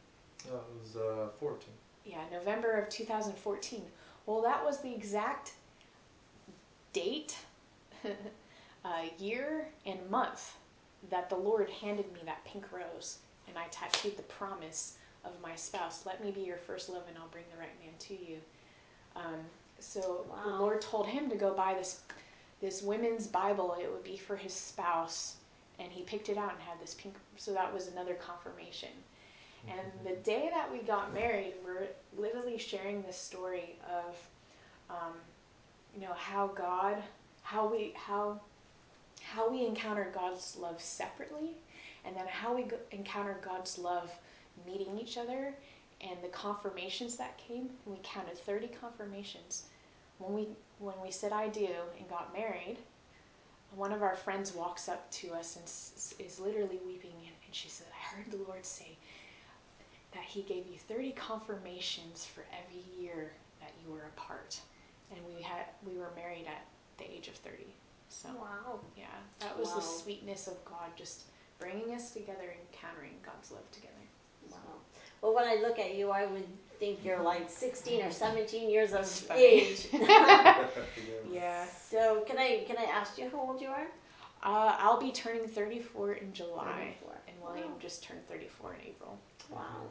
Oh, 0.51 0.55
it 0.55 0.61
was 0.81 0.95
uh, 0.95 1.29
14. 1.39 1.69
Yeah, 2.05 2.17
November 2.31 2.71
of 2.71 2.89
2014. 2.89 3.83
Well, 4.25 4.41
that 4.41 4.63
was 4.63 4.79
the 4.81 4.93
exact 4.93 5.53
date, 6.93 7.37
uh, 8.85 8.89
year, 9.17 9.67
and 9.85 10.09
month 10.09 10.55
that 11.09 11.29
the 11.29 11.35
Lord 11.35 11.69
handed 11.69 12.11
me 12.13 12.19
that 12.25 12.43
pink 12.45 12.65
rose, 12.71 13.19
and 13.47 13.57
I 13.57 13.67
tattooed 13.67 14.17
the 14.17 14.23
promise 14.23 14.97
of 15.29 15.41
my 15.41 15.55
spouse. 15.55 16.05
Let 16.05 16.23
me 16.23 16.31
be 16.31 16.41
your 16.41 16.57
first 16.57 16.89
love, 16.89 17.03
and 17.07 17.17
I'll 17.17 17.27
bring 17.29 17.45
the 17.51 17.59
right 17.59 17.79
man 17.83 17.93
to 17.97 18.13
you. 18.13 18.37
Um, 19.15 19.39
so 19.79 20.25
the 20.45 20.55
Lord 20.55 20.81
told 20.81 21.07
him 21.07 21.29
to 21.29 21.35
go 21.35 21.53
buy 21.53 21.73
this 21.73 22.01
this 22.61 22.81
women's 22.81 23.27
Bible. 23.27 23.77
It 23.81 23.89
would 23.91 24.03
be 24.03 24.17
for 24.17 24.35
his 24.35 24.53
spouse, 24.53 25.35
and 25.79 25.91
he 25.91 26.03
picked 26.03 26.27
it 26.29 26.37
out 26.37 26.51
and 26.51 26.61
had 26.61 26.79
this 26.81 26.93
pink. 26.93 27.15
So 27.37 27.53
that 27.53 27.73
was 27.73 27.87
another 27.87 28.15
confirmation. 28.15 28.89
And 29.67 29.91
the 30.05 30.15
day 30.21 30.49
that 30.53 30.71
we 30.71 30.79
got 30.79 31.13
married, 31.13 31.53
we're 31.65 31.87
literally 32.17 32.57
sharing 32.57 33.01
this 33.01 33.17
story 33.17 33.77
of, 33.89 34.15
um, 34.89 35.13
you 35.93 36.01
know, 36.01 36.13
how 36.13 36.47
God, 36.47 36.97
how 37.41 37.67
we, 37.69 37.93
how, 37.95 38.39
how 39.21 39.49
we 39.49 39.65
encounter 39.65 40.11
God's 40.13 40.55
love 40.57 40.81
separately, 40.81 41.51
and 42.05 42.15
then 42.15 42.25
how 42.27 42.55
we 42.55 42.63
go- 42.63 42.77
encounter 42.91 43.37
God's 43.43 43.77
love 43.77 44.11
meeting 44.65 44.97
each 44.99 45.17
other, 45.17 45.53
and 46.01 46.17
the 46.23 46.27
confirmations 46.29 47.15
that 47.17 47.37
came. 47.37 47.69
We 47.85 47.97
counted 48.03 48.37
thirty 48.37 48.67
confirmations. 48.67 49.63
When 50.17 50.33
we 50.33 50.47
when 50.79 50.95
we 51.03 51.11
said 51.11 51.31
I 51.31 51.47
do 51.49 51.67
and 51.97 52.09
got 52.09 52.33
married, 52.33 52.77
one 53.75 53.91
of 53.91 54.01
our 54.01 54.15
friends 54.15 54.53
walks 54.53 54.89
up 54.89 55.09
to 55.11 55.33
us 55.33 55.55
and 55.55 55.65
is 56.25 56.39
literally 56.39 56.79
weeping, 56.85 57.11
and 57.19 57.35
and 57.45 57.53
she 57.55 57.69
said, 57.69 57.87
"I 57.93 58.15
heard 58.15 58.31
the 58.31 58.37
Lord 58.47 58.65
say." 58.65 58.97
that 60.11 60.23
he 60.23 60.41
gave 60.41 60.65
you 60.67 60.77
30 60.87 61.11
confirmations 61.11 62.25
for 62.25 62.43
every 62.51 62.81
year 62.99 63.31
that 63.61 63.71
you 63.85 63.93
were 63.93 64.07
apart 64.15 64.59
and 65.11 65.19
we 65.35 65.41
had 65.41 65.65
we 65.85 65.97
were 65.97 66.09
married 66.15 66.47
at 66.47 66.65
the 66.97 67.05
age 67.11 67.27
of 67.27 67.35
30 67.35 67.57
so 68.09 68.29
Wow. 68.41 68.79
yeah 68.97 69.05
that 69.39 69.57
was 69.57 69.69
Wow. 69.69 69.75
the 69.75 69.81
sweetness 69.81 70.47
of 70.47 70.63
god 70.65 70.89
just 70.95 71.25
bringing 71.59 71.93
us 71.93 72.09
together 72.11 72.49
and 72.49 72.59
encountering 72.73 73.13
god's 73.23 73.51
love 73.51 73.69
together 73.71 73.93
Wow. 74.51 74.57
Well, 75.21 75.35
when 75.35 75.45
I 75.45 75.55
look 75.61 75.79
at 75.79 75.95
you, 75.95 76.09
I 76.11 76.25
would 76.25 76.45
think 76.79 76.99
you're 77.03 77.21
like 77.21 77.49
16 77.49 78.03
or 78.05 78.11
17 78.11 78.69
years 78.69 78.93
of 78.93 79.05
funny. 79.07 79.41
age. 79.43 79.87
yeah 81.31 81.65
So, 81.89 82.21
can 82.27 82.37
I 82.37 82.63
can 82.67 82.77
I 82.77 82.83
ask 82.83 83.17
you 83.17 83.29
how 83.29 83.39
old 83.39 83.61
you 83.61 83.67
are? 83.69 83.87
uh, 84.41 84.73
i'll 84.79 84.99
be 85.01 85.11
turning 85.11 85.45
34 85.47 86.13
in 86.13 86.31
july 86.31 86.95
34. 87.01 87.17
and 87.27 87.35
william 87.43 87.71
Wow. 87.71 87.77
just 87.81 88.01
turned 88.03 88.25
34 88.29 88.75
in 88.75 88.87
april 88.87 89.17
Wow. 89.51 89.81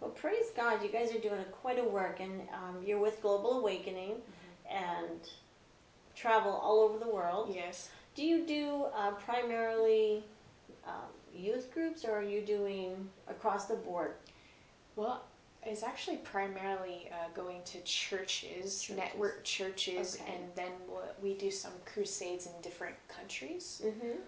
Well, 0.00 0.10
praise 0.10 0.50
God, 0.54 0.82
you 0.82 0.90
guys 0.90 1.14
are 1.14 1.18
doing 1.18 1.42
quite 1.62 1.78
a 1.78 1.82
work, 1.84 2.20
and 2.20 2.42
um, 2.52 2.82
you're 2.84 3.00
with 3.00 3.22
Global 3.22 3.58
Awakening 3.60 4.12
and 4.70 5.18
travel 6.14 6.52
all 6.52 6.80
over 6.80 6.98
the 6.98 7.10
world. 7.10 7.50
yes 7.54 7.88
Do 8.14 8.22
you 8.24 8.46
do 8.46 8.84
uh, 8.94 9.12
primarily 9.12 10.22
um, 10.86 11.08
youth 11.34 11.72
groups, 11.72 12.04
or 12.04 12.12
are 12.18 12.22
you 12.22 12.42
doing 12.42 13.08
across 13.28 13.66
the 13.66 13.74
board? 13.74 14.12
Well, 14.96 15.24
it's 15.64 15.82
actually 15.82 16.16
primarily 16.18 17.08
uh, 17.12 17.28
going 17.34 17.62
to 17.64 17.80
churches, 17.82 18.82
Churches. 18.82 18.90
network 18.96 19.44
churches, 19.44 20.18
Okay. 20.20 20.32
and 20.34 20.44
then 20.56 20.72
we'll, 20.88 21.04
we 21.22 21.34
do 21.34 21.50
some 21.50 21.72
crusades 21.84 22.46
in 22.46 22.52
different 22.62 22.96
countries. 23.08 23.80
Mm-hmm. 23.84 24.18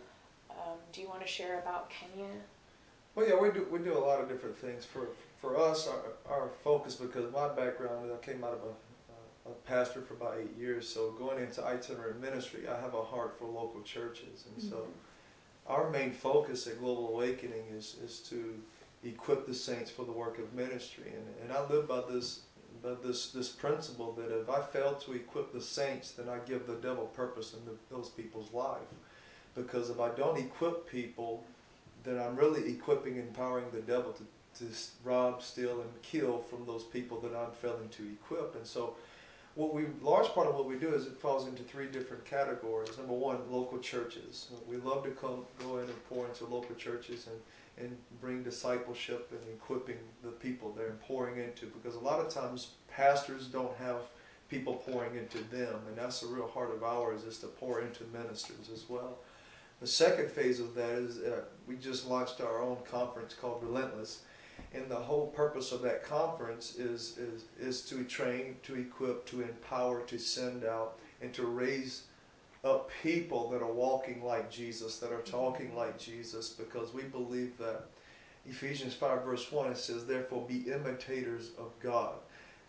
Um, 0.50 0.78
do 0.92 1.00
you 1.00 1.08
want 1.08 1.20
to 1.22 1.26
share 1.26 1.58
about 1.58 1.90
Kenya? 1.90 2.30
Well, 3.14 3.28
yeah, 3.28 3.38
we 3.38 3.50
do 3.50 3.66
we 3.70 3.78
do 3.80 3.96
a 3.96 3.98
lot 3.98 4.20
of 4.20 4.28
different 4.28 4.56
things. 4.56 4.84
For 4.84 5.08
for 5.40 5.56
us, 5.56 5.88
our, 5.88 6.32
our 6.32 6.48
focus 6.62 6.94
because 6.94 7.30
my 7.32 7.48
background 7.48 8.06
is 8.06 8.12
I 8.12 8.24
came 8.24 8.42
out 8.44 8.52
of 8.54 8.60
a, 8.64 9.50
a 9.50 9.54
pastor 9.66 10.00
for 10.02 10.14
about 10.14 10.36
eight 10.40 10.56
years. 10.56 10.88
So 10.88 11.10
going 11.12 11.42
into 11.42 11.64
itinerant 11.64 12.20
ministry, 12.20 12.68
I 12.68 12.80
have 12.80 12.94
a 12.94 13.02
heart 13.02 13.36
for 13.38 13.46
local 13.46 13.82
churches, 13.82 14.44
and 14.54 14.62
so 14.70 14.86
our 15.66 15.90
main 15.90 16.12
focus 16.12 16.66
at 16.66 16.78
Global 16.80 17.08
Awakening 17.08 17.64
is 17.72 17.96
is 18.04 18.20
to 18.30 18.54
equip 19.04 19.46
the 19.46 19.54
saints 19.54 19.90
for 19.90 20.04
the 20.04 20.12
work 20.12 20.38
of 20.38 20.52
ministry, 20.54 21.12
and 21.14 21.26
and 21.42 21.52
I 21.52 21.66
live 21.68 21.88
by 21.88 22.02
this 22.10 22.40
by 22.82 22.94
this 23.02 23.30
this 23.30 23.48
principle 23.48 24.12
that 24.12 24.30
if 24.30 24.48
I 24.50 24.60
fail 24.60 24.94
to 24.94 25.12
equip 25.12 25.52
the 25.52 25.60
saints, 25.60 26.12
then 26.12 26.28
I 26.28 26.38
give 26.46 26.66
the 26.66 26.76
devil 26.76 27.06
purpose 27.06 27.54
in 27.54 27.64
the, 27.64 27.76
those 27.94 28.10
people's 28.10 28.52
life, 28.52 28.90
because 29.54 29.90
if 29.90 30.00
I 30.00 30.10
don't 30.10 30.38
equip 30.38 30.88
people 30.88 31.44
then 32.04 32.18
I'm 32.18 32.36
really 32.36 32.70
equipping 32.70 33.18
and 33.18 33.28
empowering 33.28 33.64
the 33.72 33.80
devil 33.80 34.12
to, 34.12 34.64
to 34.64 34.70
rob, 35.02 35.42
steal, 35.42 35.80
and 35.80 36.02
kill 36.02 36.38
from 36.38 36.64
those 36.66 36.84
people 36.84 37.18
that 37.20 37.34
I'm 37.34 37.50
failing 37.50 37.88
to 37.88 38.02
equip. 38.04 38.54
And 38.54 38.66
so, 38.66 38.94
what 39.54 39.74
we 39.74 39.86
large 40.02 40.28
part 40.28 40.46
of 40.48 40.54
what 40.54 40.66
we 40.66 40.76
do 40.76 40.94
is 40.94 41.06
it 41.06 41.16
falls 41.16 41.46
into 41.46 41.62
three 41.62 41.86
different 41.86 42.24
categories. 42.24 42.96
Number 42.98 43.12
one, 43.12 43.38
local 43.50 43.78
churches. 43.78 44.48
We 44.68 44.76
love 44.78 45.04
to 45.04 45.10
come 45.10 45.44
go 45.60 45.78
in 45.78 45.84
and 45.84 46.08
pour 46.08 46.26
into 46.26 46.44
local 46.46 46.74
churches 46.74 47.26
and 47.26 47.36
and 47.76 47.96
bring 48.20 48.42
discipleship 48.44 49.32
and 49.32 49.40
equipping 49.52 49.98
the 50.22 50.30
people 50.30 50.72
they're 50.72 50.96
pouring 51.08 51.38
into 51.38 51.66
because 51.66 51.96
a 51.96 52.00
lot 52.00 52.20
of 52.20 52.32
times 52.32 52.68
pastors 52.88 53.46
don't 53.48 53.76
have 53.78 54.02
people 54.48 54.74
pouring 54.74 55.16
into 55.16 55.38
them 55.50 55.80
and 55.88 55.96
that's 55.96 56.20
the 56.20 56.26
real 56.28 56.46
heart 56.46 56.72
of 56.72 56.84
ours 56.84 57.24
is 57.24 57.38
to 57.38 57.48
pour 57.48 57.80
into 57.80 58.04
ministers 58.12 58.70
as 58.72 58.88
well 58.88 59.18
the 59.80 59.86
second 59.86 60.30
phase 60.30 60.60
of 60.60 60.74
that 60.74 60.92
is 60.92 61.18
uh, 61.18 61.42
we 61.66 61.76
just 61.76 62.06
launched 62.06 62.40
our 62.40 62.62
own 62.62 62.78
conference 62.90 63.34
called 63.34 63.62
Relentless, 63.62 64.20
and 64.74 64.90
the 64.90 64.96
whole 64.96 65.28
purpose 65.28 65.72
of 65.72 65.82
that 65.82 66.02
conference 66.02 66.76
is 66.76 67.16
is 67.18 67.44
is 67.58 67.82
to 67.82 68.04
train, 68.04 68.56
to 68.64 68.74
equip, 68.76 69.24
to 69.26 69.42
empower, 69.42 70.02
to 70.06 70.18
send 70.18 70.64
out, 70.64 70.98
and 71.22 71.32
to 71.34 71.46
raise 71.46 72.02
up 72.64 72.90
people 73.02 73.50
that 73.50 73.62
are 73.62 73.72
walking 73.72 74.24
like 74.24 74.50
Jesus, 74.50 74.98
that 74.98 75.12
are 75.12 75.18
mm-hmm. 75.18 75.30
talking 75.30 75.76
like 75.76 75.98
Jesus, 75.98 76.48
because 76.50 76.94
we 76.94 77.02
believe 77.02 77.56
that 77.58 77.84
Ephesians 78.46 78.94
five 78.94 79.22
verse 79.24 79.50
one 79.52 79.70
it 79.70 79.78
says, 79.78 80.06
"Therefore 80.06 80.46
be 80.46 80.70
imitators 80.70 81.50
of 81.58 81.70
God." 81.80 82.14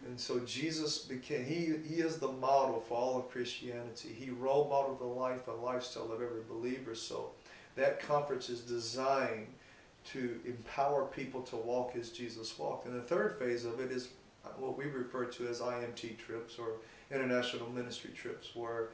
And 0.05 0.19
so 0.19 0.39
Jesus 0.39 0.99
became 0.99 1.45
he 1.45 1.73
he 1.87 2.01
is 2.01 2.17
the 2.17 2.31
model 2.31 2.81
for 2.87 2.97
all 2.97 3.17
of 3.17 3.29
Christianity. 3.29 4.09
He 4.09 4.29
role 4.29 4.67
modeled 4.69 4.99
the 4.99 5.05
life 5.05 5.47
and 5.47 5.61
lifestyle 5.63 6.11
of 6.11 6.21
every 6.21 6.43
believer. 6.47 6.95
So 6.95 7.31
that 7.75 7.99
conference 7.99 8.49
is 8.49 8.61
designed 8.61 9.47
to 10.13 10.39
empower 10.45 11.05
people 11.05 11.41
to 11.41 11.55
walk 11.55 11.95
as 11.95 12.09
Jesus 12.09 12.57
walked. 12.57 12.85
And 12.85 12.95
the 12.95 13.01
third 13.01 13.37
phase 13.39 13.65
of 13.65 13.79
it 13.79 13.91
is 13.91 14.09
what 14.57 14.77
we 14.77 14.85
refer 14.85 15.25
to 15.25 15.47
as 15.47 15.59
IMT 15.59 16.17
trips 16.17 16.57
or 16.59 16.73
international 17.11 17.69
ministry 17.69 18.11
trips, 18.15 18.55
where 18.55 18.89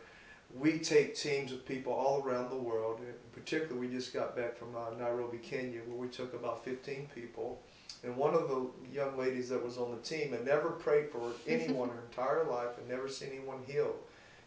we 0.57 0.79
take 0.79 1.15
teams 1.15 1.51
of 1.51 1.65
people 1.65 1.93
all 1.93 2.23
around 2.23 2.49
the 2.49 2.57
world. 2.57 2.99
In 2.99 3.13
particular, 3.33 3.79
we 3.79 3.87
just 3.87 4.13
got 4.13 4.35
back 4.35 4.57
from 4.57 4.75
uh, 4.75 4.97
Nairobi, 4.99 5.37
Kenya, 5.37 5.79
where 5.87 5.97
we 5.97 6.07
took 6.07 6.33
about 6.33 6.63
15 6.65 7.07
people. 7.13 7.61
And 8.03 8.15
one 8.17 8.33
of 8.33 8.47
the 8.47 8.67
young 8.91 9.17
ladies 9.17 9.49
that 9.49 9.63
was 9.63 9.77
on 9.77 9.91
the 9.91 10.01
team 10.01 10.31
had 10.31 10.45
never 10.45 10.71
prayed 10.71 11.09
for 11.11 11.31
anyone 11.47 11.89
her 11.89 12.01
entire 12.09 12.45
life 12.45 12.77
and 12.77 12.87
never 12.89 13.07
seen 13.07 13.29
anyone 13.33 13.59
healed 13.67 13.99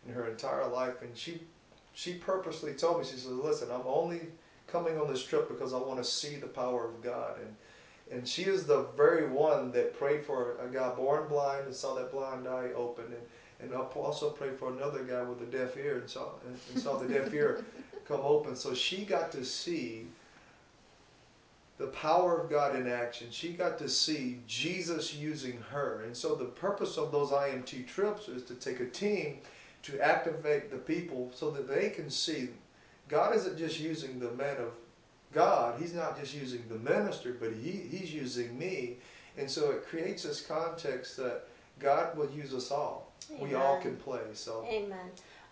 in 0.07 0.13
her 0.13 0.29
entire 0.29 0.67
life. 0.69 1.03
And 1.03 1.17
she, 1.17 1.41
she 1.93 2.15
purposely 2.15 2.75
told 2.75 2.99
me, 2.99 3.05
she 3.05 3.17
said, 3.17 3.33
"Listen, 3.33 3.69
I'm 3.71 3.87
only 3.87 4.21
coming 4.75 4.99
on 4.99 5.07
this 5.07 5.23
trip 5.23 5.49
because 5.49 5.73
I 5.73 5.79
want 5.79 5.99
to 5.99 6.05
see 6.05 6.35
the 6.37 6.49
power 6.49 6.87
of 6.89 7.03
God." 7.03 7.39
And 7.41 7.55
and 8.11 8.29
she 8.29 8.43
is 8.43 8.67
the 8.67 8.83
very 8.97 9.27
one 9.29 9.73
that 9.73 9.99
prayed 9.99 10.25
for 10.25 10.57
a 10.59 10.69
guy 10.69 10.95
born 10.95 11.29
blind 11.29 11.67
and 11.67 11.75
saw 11.75 11.95
that 11.95 12.13
blind 12.13 12.47
eye 12.47 12.71
open, 12.77 13.05
and 13.05 13.23
and 13.61 13.73
also 13.75 14.31
prayed 14.31 14.59
for 14.59 14.73
another 14.73 15.05
guy 15.05 15.23
with 15.23 15.41
a 15.43 15.47
deaf 15.47 15.77
ear 15.77 15.99
and 15.99 16.11
saw 16.11 16.31
and 16.73 16.83
saw 16.83 16.99
the 16.99 17.09
deaf 17.09 17.33
ear 17.33 17.65
come 18.09 18.21
open. 18.23 18.57
So 18.57 18.75
she 18.75 19.05
got 19.05 19.31
to 19.33 19.45
see 19.45 20.07
the 21.79 21.87
power 21.89 22.41
of 22.41 22.51
God 22.51 22.77
in 22.77 22.89
action. 22.89 23.29
She 23.31 23.53
got 23.53 23.79
to 23.79 23.89
see 23.89 24.41
Jesus 24.47 25.15
using 25.15 25.59
her. 25.71 26.03
And 26.05 26.17
so 26.17 26.35
the 26.35 26.45
purpose 26.45 26.99
of 26.99 27.11
those 27.11 27.31
IMT 27.31 27.89
trips 27.89 28.29
is 28.29 28.45
to 28.45 28.55
take 28.55 28.81
a 28.81 28.87
team 28.87 29.39
to 29.83 30.01
activate 30.01 30.71
the 30.71 30.79
people 30.79 31.31
so 31.35 31.51
that 31.51 31.69
they 31.69 31.91
can 31.91 32.09
see 32.09 32.49
God 33.09 33.35
isn't 33.37 33.59
just 33.59 33.79
using 33.81 34.19
the 34.19 34.31
men 34.33 34.57
of 34.57 34.73
God, 35.33 35.81
He's 35.81 35.95
not 35.95 36.19
just 36.19 36.35
using 36.35 36.65
the 36.69 36.79
minister, 36.79 37.37
but 37.39 37.53
he, 37.53 37.73
He's 37.73 38.13
using 38.13 38.59
me. 38.59 38.97
And 39.37 39.51
so 39.51 39.71
it 39.73 39.87
creates 39.87 40.23
this 40.23 40.41
context 40.41 41.17
that 41.17 41.45
God 41.81 42.17
will 42.17 42.31
use 42.31 42.55
us 42.55 42.71
all. 42.71 43.13
Amen. 43.31 43.49
We 43.49 43.55
all 43.55 43.81
can 43.81 43.97
play. 43.97 44.21
So 44.33 44.65
Amen. 44.69 45.11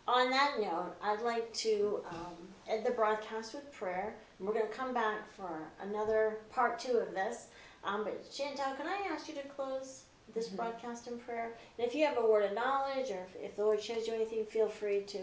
On 0.08 0.30
that 0.30 0.58
note, 0.60 0.94
I'd 1.02 1.22
like 1.22 1.52
to 1.54 2.00
um, 2.10 2.34
end 2.68 2.84
the 2.84 2.90
broadcast 2.90 3.54
with 3.54 3.72
prayer. 3.72 4.16
We're 4.40 4.52
going 4.52 4.66
to 4.66 4.72
come 4.72 4.92
back 4.92 5.32
for 5.32 5.70
another 5.80 6.38
part 6.50 6.78
two 6.78 6.98
of 6.98 7.14
this. 7.14 7.46
Um, 7.84 8.04
but 8.04 8.28
Chantel, 8.30 8.76
can 8.76 8.86
I 8.86 9.08
ask 9.12 9.28
you 9.28 9.34
to 9.34 9.48
close 9.48 10.04
this 10.34 10.48
mm-hmm. 10.48 10.56
broadcast 10.56 11.06
in 11.06 11.18
prayer? 11.18 11.52
And 11.78 11.86
if 11.86 11.94
you 11.94 12.04
have 12.04 12.18
a 12.18 12.26
word 12.26 12.44
of 12.44 12.54
knowledge, 12.54 13.10
or 13.10 13.26
if, 13.28 13.36
if 13.42 13.56
the 13.56 13.64
Lord 13.64 13.80
shows 13.80 14.06
you 14.06 14.14
anything, 14.14 14.44
feel 14.44 14.68
free 14.68 15.02
to 15.02 15.18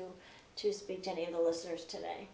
to 0.59 0.73
speak 0.73 1.03
to 1.03 1.11
any 1.11 1.25
of 1.25 1.33
the 1.33 1.39
listeners 1.39 1.85
today. 1.85 2.27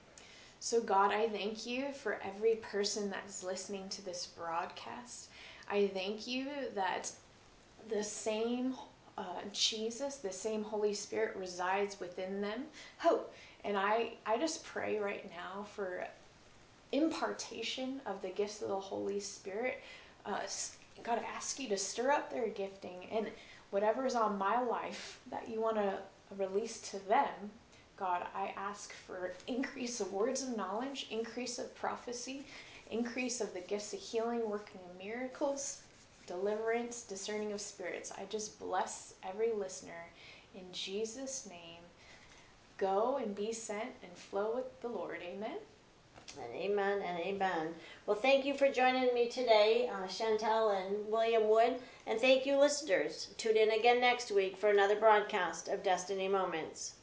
So, 0.59 0.81
God, 0.81 1.11
I 1.11 1.27
thank 1.29 1.65
you 1.65 1.91
for 1.93 2.19
every 2.23 2.55
person 2.55 3.09
that's 3.09 3.43
listening 3.43 3.88
to 3.89 4.03
this 4.03 4.25
broadcast. 4.25 5.29
I 5.69 5.88
thank 5.93 6.27
you 6.27 6.47
that 6.73 7.11
the 7.89 8.03
same 8.03 8.75
uh, 9.17 9.41
Jesus, 9.53 10.15
the 10.15 10.31
same 10.31 10.63
Holy 10.63 10.93
Spirit 10.93 11.35
resides 11.38 11.99
within 11.99 12.41
them. 12.41 12.65
Hope. 12.97 13.33
And 13.63 13.77
I, 13.77 14.13
I 14.25 14.38
just 14.38 14.65
pray 14.65 14.99
right 14.99 15.29
now 15.29 15.63
for 15.63 16.05
impartation 16.91 18.01
of 18.05 18.21
the 18.21 18.29
gifts 18.29 18.61
of 18.61 18.69
the 18.69 18.79
Holy 18.79 19.19
Spirit. 19.19 19.81
Uh, 20.25 20.39
God, 21.03 21.19
I 21.19 21.35
ask 21.35 21.59
you 21.59 21.69
to 21.69 21.77
stir 21.77 22.11
up 22.11 22.31
their 22.31 22.47
gifting 22.47 23.07
and 23.11 23.27
whatever 23.69 24.05
is 24.05 24.15
on 24.15 24.38
my 24.38 24.61
life 24.61 25.19
that 25.29 25.49
you 25.49 25.61
want 25.61 25.77
to 25.77 25.99
release 26.38 26.81
to 26.91 26.99
them. 27.07 27.51
God, 27.97 28.25
I 28.36 28.53
ask 28.58 28.91
for 28.93 29.34
increase 29.47 30.01
of 30.01 30.12
words 30.12 30.43
of 30.43 30.58
knowledge, 30.58 31.08
increase 31.10 31.60
of 31.60 31.73
prophecy, 31.75 32.43
increase 32.91 33.39
of 33.39 33.53
the 33.53 33.62
gifts 33.62 33.93
of 33.93 33.99
healing, 33.99 34.49
working 34.49 34.81
of 34.89 34.97
miracles, 34.97 35.81
deliverance, 36.27 37.03
discerning 37.03 37.53
of 37.53 37.62
spirits. 37.62 38.12
I 38.17 38.25
just 38.25 38.60
bless 38.60 39.13
every 39.23 39.53
listener 39.53 40.10
in 40.53 40.63
Jesus' 40.73 41.47
name. 41.49 41.81
Go 42.77 43.15
and 43.15 43.34
be 43.34 43.53
sent 43.53 43.91
and 44.03 44.12
flow 44.12 44.53
with 44.55 44.81
the 44.81 44.89
Lord. 44.89 45.21
Amen. 45.21 45.58
And 46.38 46.53
amen 46.53 47.01
and 47.01 47.19
amen. 47.19 47.75
Well, 48.05 48.17
thank 48.17 48.43
you 48.43 48.55
for 48.55 48.69
joining 48.69 49.13
me 49.13 49.29
today, 49.29 49.89
uh, 49.89 50.05
Chantel 50.08 50.75
and 50.75 51.10
William 51.10 51.47
Wood. 51.47 51.79
And 52.05 52.19
thank 52.19 52.45
you, 52.45 52.58
listeners. 52.58 53.29
Tune 53.38 53.55
in 53.55 53.71
again 53.71 54.01
next 54.01 54.31
week 54.31 54.58
for 54.58 54.69
another 54.69 54.97
broadcast 54.97 55.69
of 55.69 55.81
Destiny 55.81 56.27
Moments. 56.27 56.95